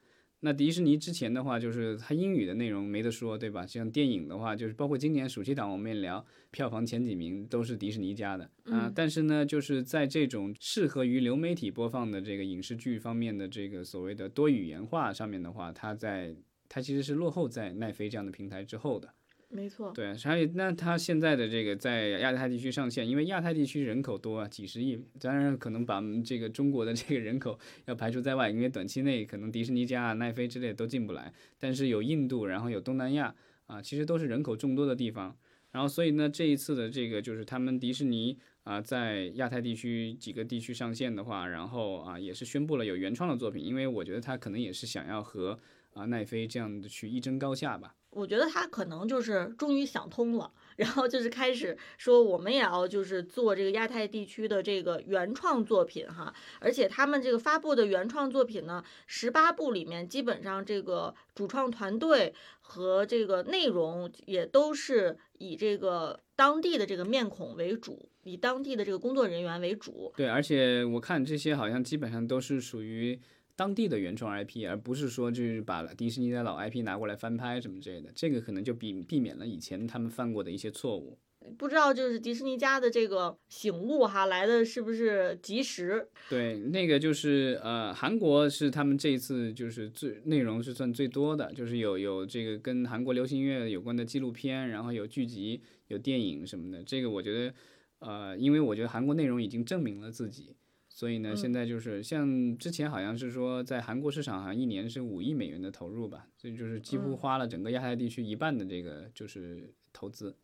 [0.45, 3.65] 那迪士尼之前的话，就是它英语的内容没得说，对吧？
[3.65, 8.91] 像电影的话，就是包括今年暑期档，我们也聊票房前几名都是迪士尼家的啊。
[8.93, 16.35] 但是呢，就是在这种适合于流媒体播放的这个影视剧方面的这个所谓的多语言化上面的话，它在
[16.67, 19.13] 它其实是落后在奈飞这样的平台之后的。
[19.53, 31.31] 没错，对，所以那它现在的这个在亚太地区上线，因为亚太地区人口多啊，几十亿，当然可能把这个中国的这个人口要排除在外，因为短期内可能迪士尼加啊、奈飞之类都进不来。
[31.59, 33.33] 但是有印度，然后有东南亚
[33.67, 35.37] 啊，其实都是人口众多的地方。
[35.71, 45.59] 然后所以呢，这一次的这个就是他们迪士尼啊，在亚太地区几个地区上线的话，然后啊也是宣布了有原创的作品，因为我觉得他可能也是想要和
[45.93, 47.95] 啊奈飞这样的去一争高下吧。
[48.09, 62.31] 我觉得他可能就是终于想通了，然后就是开始说我们也要就是做这个亚太地区的这个原创作品哈，而且他们这个发布的原创作品呢，十八部里面基本上这个主创团队
[62.61, 70.13] 和这个内容也都是以这个当地的这个面孔为主，以当地的这个工作人员为主。
[70.15, 73.19] 对，而且我看这些好像基本上都是属于。
[73.63, 81.17] 当地的原创 IP，而不是说就是把迪士尼的老 IP 拿过来翻拍什么之类的，这个可能就避避免了以前他们犯过的一些错误。
[81.57, 86.05] 不知道就是迪士尼家的这个醒悟哈来的是不是及时？
[86.29, 96.83] 对，那个就是呃，韩国是他们这一次就是最内容是算最多的，就是有有这个跟韩国流行音乐有关的纪录片，然后有剧集、有电影什么的。
[96.83, 97.53] 这个我觉得
[97.99, 100.53] 呃，因为我觉得韩国内容已经证明了自己。
[100.95, 110.37] 所以呢，现在就是像之前好像是说，在韩国市场好像一年是五亿美元的投入吧，所以就是几乎花了整个亚太地区一半的这个就是投资，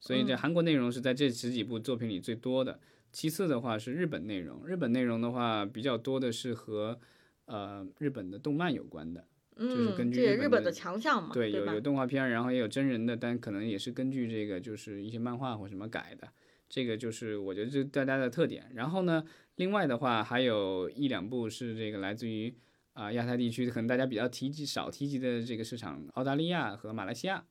[0.00, 2.80] 所以这韩国内容是在这十几部作品里最多的。
[3.12, 6.98] 其次的话是日本内容，日本内容的话比较多的是和
[7.44, 9.24] 呃日本的动漫有关的，
[9.56, 16.28] 就是根据日本的强项嘛，对有有动画片，然后也有真人的，但可能也是根据这个就是一些漫画或什么改的。
[16.68, 18.70] 这个就是我觉得这大家的特点。
[18.74, 19.22] 然后呢，
[19.56, 22.54] 另外的话还有一两部是这个来自于
[22.94, 27.44] 啊亚太地区，可能大家比较提及少提及的这个市场，澳大利亚和马来西亚。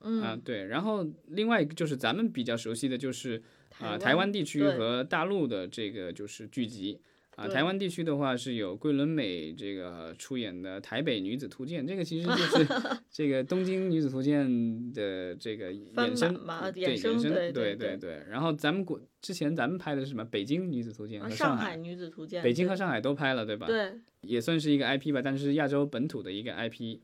[0.00, 0.66] 嗯，对。
[0.66, 3.42] 然后另外一个就是咱们比较熟悉的就是
[3.78, 7.00] 啊台湾地区和大陆的这个就是剧集。
[7.36, 12.66] 啊，台湾地区的话是有桂纶镁这个出演的《台北女子图鉴》，这个其实就是
[13.12, 14.48] 这个《东京女子图鉴》
[14.94, 16.34] 的这个衍生，
[16.72, 17.20] 对衍生，
[17.52, 18.22] 对对对。
[18.30, 23.66] 然后咱们国之前咱们拍的是什么《北京女子图鉴》和上海女子图鉴，北京和上海都拍了，对吧？
[23.66, 27.00] 对，也算是一个 IP 吧，但是亚洲本土的一个 IP。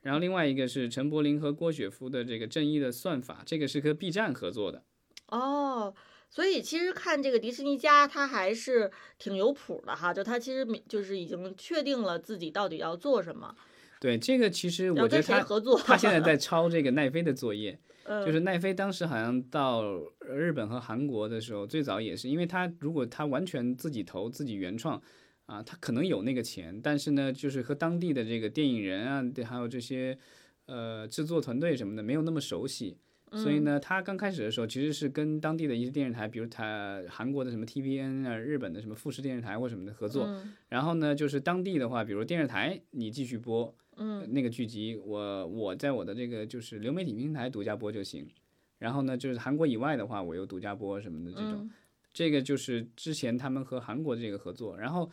[0.00, 4.82] 然后另外一个是陈柏霖和郭雪芙的这个《正义的算法》，这个是和 B 站合作的。
[5.28, 5.94] 哦。
[6.34, 13.54] 所以其实看这个迪士尼家，他还是挺有谱的哈，就他其实就是已经确定了自己到底要做什么。
[14.00, 15.40] 对这个，其实我觉得他
[15.84, 17.78] 他现在 在抄这个奈飞的作业，
[18.26, 19.84] 就是奈飞当时好像到
[20.28, 25.00] 日本和韩国的时候，最早也是，因为他如果他完全自己投自己原创
[25.46, 30.18] 啊，他可能有那个钱，但是呢，就是和当地的这个电影人啊，还有这些
[30.66, 32.98] 呃制作团队什么的没有那么熟悉。
[33.36, 40.28] 所以呢，他刚开始的时候其实是跟当地的一些电视台，比如他韩国的什么 TVN 啊，日本的什么富士电视台或什么的合作。
[40.68, 48.26] 然后呢，就是当地的话，比如电视台你继续播，嗯，那个剧集我我在我的这个就是流媒体平台独家播就行。
[48.78, 51.70] 然后呢，就是韩国以外的话，我又独家播什么的这种。
[52.12, 55.10] 这个就是之前他们和韩国这个合作，然后。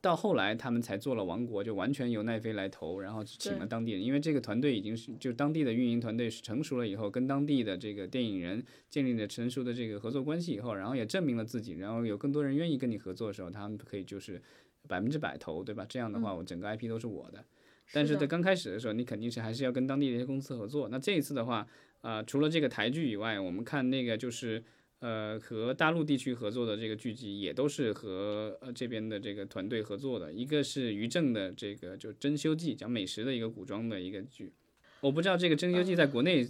[0.00, 14.40] 到后来，他们才做了《王国》，就完全由奈飞来投，然后请了当地人，因为这个团队已经是就当地的运营团队是成熟了以后，跟当地的这个电影人建立了成熟的这个合作关系以后，然后也证明了自己，然后有更多人愿意跟你合作的时候，他们可以就是
[14.86, 15.84] 百分之百投，对吧？
[15.88, 17.44] 这样的话，我整个 IP 都是我的。
[17.92, 20.88] 但是在刚开始的时候，你肯定是还是要跟当地的一些公司合作。
[20.88, 21.66] 那这一次的话，
[22.00, 24.62] 啊，除了这个台剧以外，我们看那个就是。
[25.02, 30.32] 呃，和大陆地区合作的这个剧集也都是和呃这边的这个团队合作的。
[30.32, 34.52] 一个是于正的这个就《珍馐记》，讲美食的一个古装的一个剧。
[35.00, 36.46] 我不知道这个《珍馐记》在国内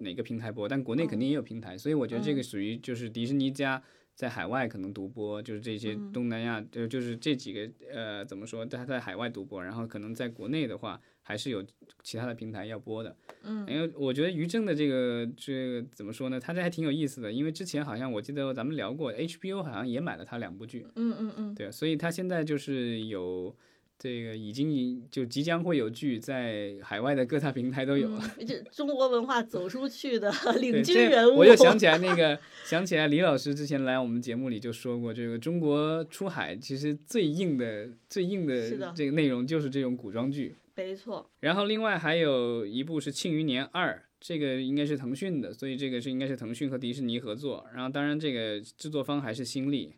[0.00, 1.78] 哪个平台播，但国内肯定也有平台。
[1.78, 3.82] 所以我觉得这个属于就是迪士尼家
[4.14, 11.60] 在海外可能独播，就是这些嗯东南亚，就就是这几个呃怎么说，它在海外独播，然后可能在国内的话还是有
[12.04, 13.16] 其他的平台要播的。
[13.42, 23.56] 嗯因为我觉得于正的这个这个怎么说呢，他这还挺有意思的，因为之前好像我记得咱们聊过，HBO 好像也买了他两部剧，嗯嗯嗯，对，所以他现在就是有。
[23.96, 40.56] 这个已经就即将会有剧在海外的各大平台都有了，嗯这中国文化走出去的领军人物，我就想起来那个，想起来李老师之前来我们节目里就说过，这个中国出海其实最硬的、最硬的这个内容就是这种古装剧。
[40.76, 47.66] 没错，然后另外还有一部是《庆余年二》，这个应该是腾讯的，所以这个是应该是腾讯和迪士尼合作。
[47.72, 49.94] 然后当然这个制作方还是新力，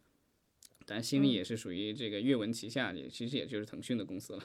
[0.84, 4.42] 但新力嗯也是属于这个阅文旗下，也其实也就是腾讯的公司了。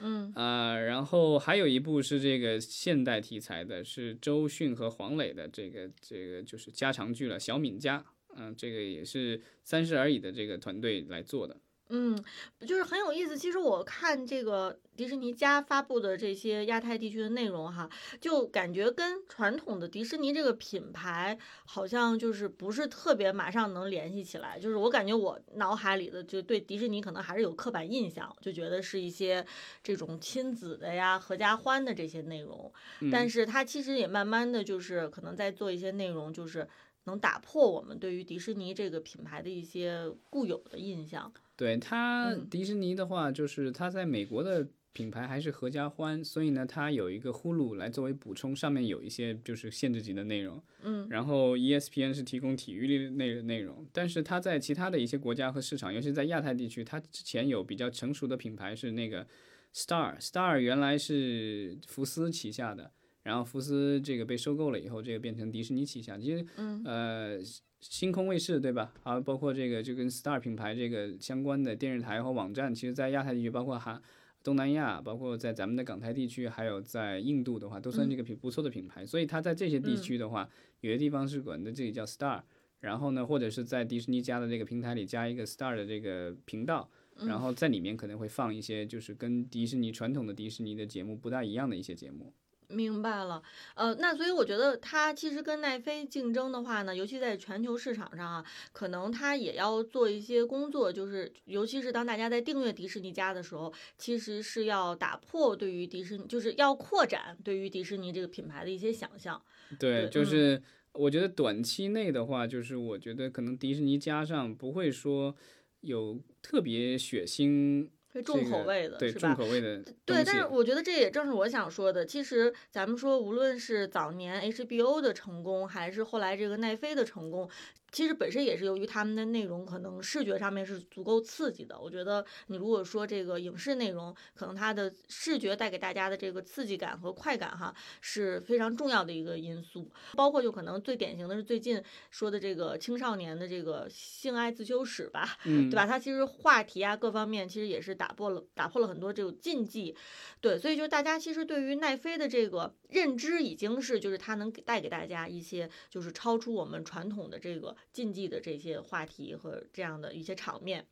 [0.00, 7.98] 嗯啊、然后还有一部是这个现代题材的，是周迅和黄磊的这个这个就是家常剧了，《小敏家》。
[8.36, 11.60] 嗯、这个也是三十而已的这个团队来做的。
[11.92, 12.16] 嗯，
[12.60, 13.36] 就是很有意思。
[13.36, 24.56] 其实我看这个迪士尼家发布的这些亚太地区的内容哈，就感觉跟传统的迪士尼这个品牌好像就是不是特别马上能联系起来。
[24.56, 29.44] 就是我感觉我脑海里的就对迪士尼可能还是有刻板印象，就觉得是一些
[29.82, 32.72] 这种亲子的呀、合家欢的这些内容。
[33.10, 36.68] 但是它其实也慢慢的就是可能在做一些内容，就是。
[37.04, 41.32] 能打破我们对于迪士尼这个品牌的一些固有的印象。
[41.56, 50.62] 对它，嗯迪士尼的话，就是它在美国的品牌还是合家欢，所以呢，它有一个呼噜来作为补充，上面有一些就是限制级的内容。
[50.82, 59.26] 嗯然后 E ESPN 是提供体育类内内容，但是它在其他的一些国家和市场，尤其在亚太地区，它之前有比较成熟的品牌是那个
[59.74, 62.90] Star，Star 原来是福斯旗下的，
[63.30, 66.18] 然后福斯这个被收购了以后，这个变成迪士尼旗下。
[66.18, 67.38] 其实嗯呃，
[67.80, 68.92] 星空卫视对吧？
[69.04, 74.02] 啊，包括这个就跟 Star 品牌这个相关的电视台和网站，其实在亚太地区，包括韩、
[74.42, 79.06] 东南亚，包括在咱们的港台地区，还有在印度的话，都算嗯这个品不错的品牌。
[79.06, 80.50] 所以它在这些地区的话，
[80.80, 82.42] 有些地方是管的这里叫 Star，
[82.80, 86.90] 然后呢，或者是在迪士尼家的这个平台里加一个 Star 的这个频道。
[87.26, 92.32] 然后在里面可能会放一些就是跟迪士尼传统的迪士尼的节目不大一样的一些节目。
[92.70, 93.42] 明白了，
[93.74, 109.42] 呃，那所以我觉得它其实跟奈飞竞争的话呢，尤其在全球市场上啊，可能它也要做一些工作，就是尤其是当大家在订阅迪士尼家的时候，其实是要打破对于迪士尼，就是要扩展对于迪士尼这个品牌的一些想象。
[109.78, 110.62] 对，就是
[110.92, 115.34] 我觉得短期内的话，就是我觉得可能迪士尼加上不会说
[115.80, 117.90] 有特别血腥、会
[118.24, 119.34] 重口味的，对是吧？
[119.34, 122.04] 重口味的对，但是我觉得这也正是我想说的。
[122.04, 127.48] 其实咱们说，无论是早年 HBO 的成功，还是后来这个奈飞的成功，
[127.92, 131.78] 其实本身也是由于他们的内容可能视觉上面是足够刺激的。
[131.78, 139.90] 我觉得你如果说这个影视内容，可能它的视觉带给大家的这个刺激感和快感哈，是非常重要的一个因素。
[140.14, 145.86] 包括就可能最典型的是最近说的这个青少年的这个性爱自修室吧，嗯，对吧？
[145.86, 149.96] 它其实话题啊各方面其实也是打破了打破了很多这种禁忌，
[150.40, 160.86] 对，所以就是大家其实对于奈飞的这个认知已经是就是它能给带给大家一些就是超出我们传统的这个禁忌的这些话题和这样的一些场面。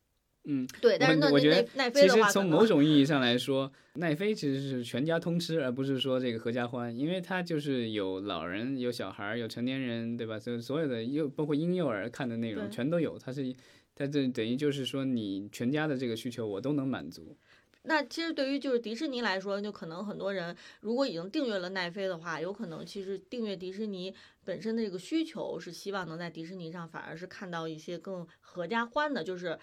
[0.45, 10.39] 嗯，对，但是，那我我觉得奈奈飞其实从某种意义上来说，奈飞其实是全家通吃，而不是说这个合家欢，因为它就是有老人、有小孩、有成年人，对吧？
[10.39, 13.53] 所以所有的幼包括婴幼儿看的内容全都有，它是
[13.93, 17.37] 它这等于就是说你全家的这个需求我都能满足。
[17.83, 24.13] 那其实对于就是迪士尼来说，就可能很多人如果已经订阅了奈飞的话，有可能其实订阅迪士尼
[24.43, 29.57] 本身的这个需求是希望能在迪士尼上反而是看到一些更合家欢的，就是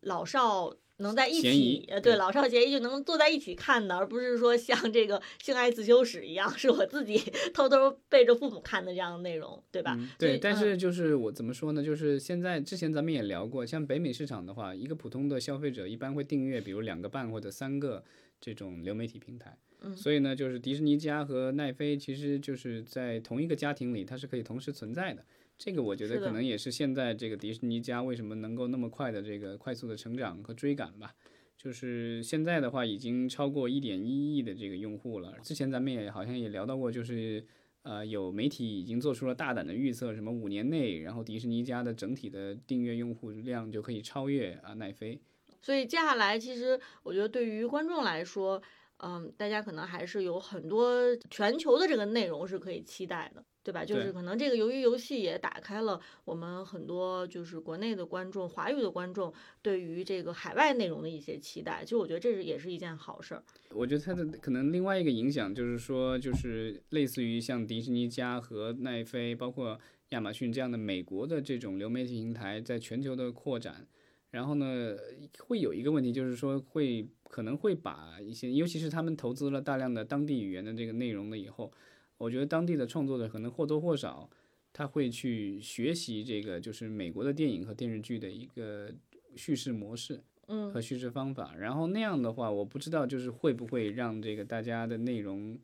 [0.00, 7.18] 老少能在一起，呃，对，老少咸宜就能坐在一起看的，而不是说像这个性爱自修室一样，是我自己
[7.52, 9.96] 偷偷背着父母看的这样的内容，对吧？
[9.98, 11.82] 嗯，对，但嗯是就是我怎么说呢？
[11.82, 18.04] 就是现在之前咱们也聊过，像北美市场的话，一个普通的消费者一般会订阅，比如两个半或者三个
[18.40, 19.56] 这种流媒体平台。
[19.82, 25.24] 嗯所以呢，就是迪士尼家和奈飞其实就是在同一个家庭里，它是可以同时存在的。
[25.62, 31.14] 这个我觉得可能也是现在这个迪士尼家为什么能够那么快的这个快速的成长和追赶吧。
[31.58, 35.36] 就是现在的话，已经超过一点一亿的这个用户了。
[35.42, 37.44] 之前咱们也好像也聊到过，就是
[37.82, 45.20] 呃，有媒体已经做出了大胆的预测，什么五年内，然后迪士尼家的整体的订阅用户量就可以超越啊奈飞。
[45.60, 48.62] 所以接下来，其实我觉得对于观众来说，
[49.02, 53.44] 嗯，大家可能还是有很多全球的这个内容是可以期待的。
[53.62, 53.84] 对吧？
[53.84, 59.30] 就是可能这个由于游戏也打开了我们很多就是国内的观众、华语的观众
[59.60, 61.82] 对于这个海外内容的一些期待。
[61.84, 63.44] 其实我觉得这是也是一件好事儿。
[63.74, 69.78] 我觉得它的可能另外一个影响就是说，就是类似于像迪士尼加和奈飞，包括
[70.08, 73.86] 亚马逊这样的美国的这种流媒体平台在全球的扩展。
[74.30, 74.96] 然后呢，
[75.40, 81.72] 会有一个问题，就是说会可能会把一些，尤其是他们投资了大量的当地语言的这个内容了以后。
[82.18, 84.28] 我觉得当地的创作者可能或多或少，
[84.72, 88.92] 他会去学习这个就是美国的电影和电视剧的一个
[89.34, 91.54] 叙事模式，嗯，和叙事方法。
[91.56, 95.58] 然后那样的话，我不知道就是会不会让这个大家的内容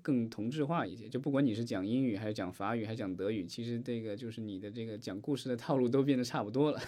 [0.00, 1.06] 更同质化一些。
[1.06, 6.80] 就不管你是讲英语还是讲法语还是讲德语，其实这个就是你的这个讲故事的套路都变得差不多了。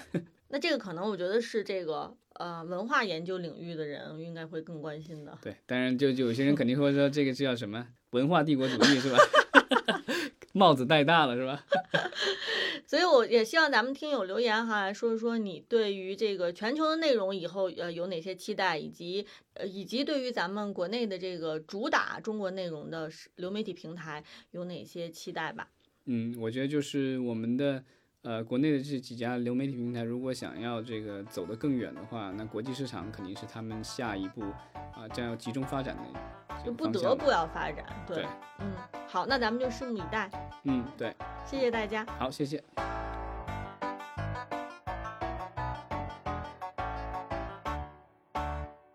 [0.53, 5.37] 那这个可能我觉得是这个呃文化研究领域的人应该会更关心的。
[5.41, 7.89] 对，当然就就有些人肯定 会说这个是叫什么？
[8.11, 9.19] 文化帝国主义是吧？
[10.53, 11.65] 帽子戴大了是吧？
[12.87, 25.71] 所以我也希望咱们听友留言哈，说说你对于这个全球的内容以后呃有哪些期待，以及呃以及对于咱们国内的这个主打中国内容的流媒体平台有哪些期待吧？
[26.05, 27.83] 嗯，我觉得就是我们的
[28.23, 34.43] 呃国内的这几家流媒体平台，如果想要这个走得更远的话，那国际市场肯定是他们下一步
[34.95, 36.03] 啊将要集中发展的。
[36.65, 38.27] 就不得不要发展，对，对，
[38.61, 38.73] 嗯，
[39.09, 40.31] 好，那咱们就拭目以待。
[40.65, 41.13] 嗯，对，
[41.45, 42.07] 谢谢大家。
[42.19, 42.63] 好，谢谢。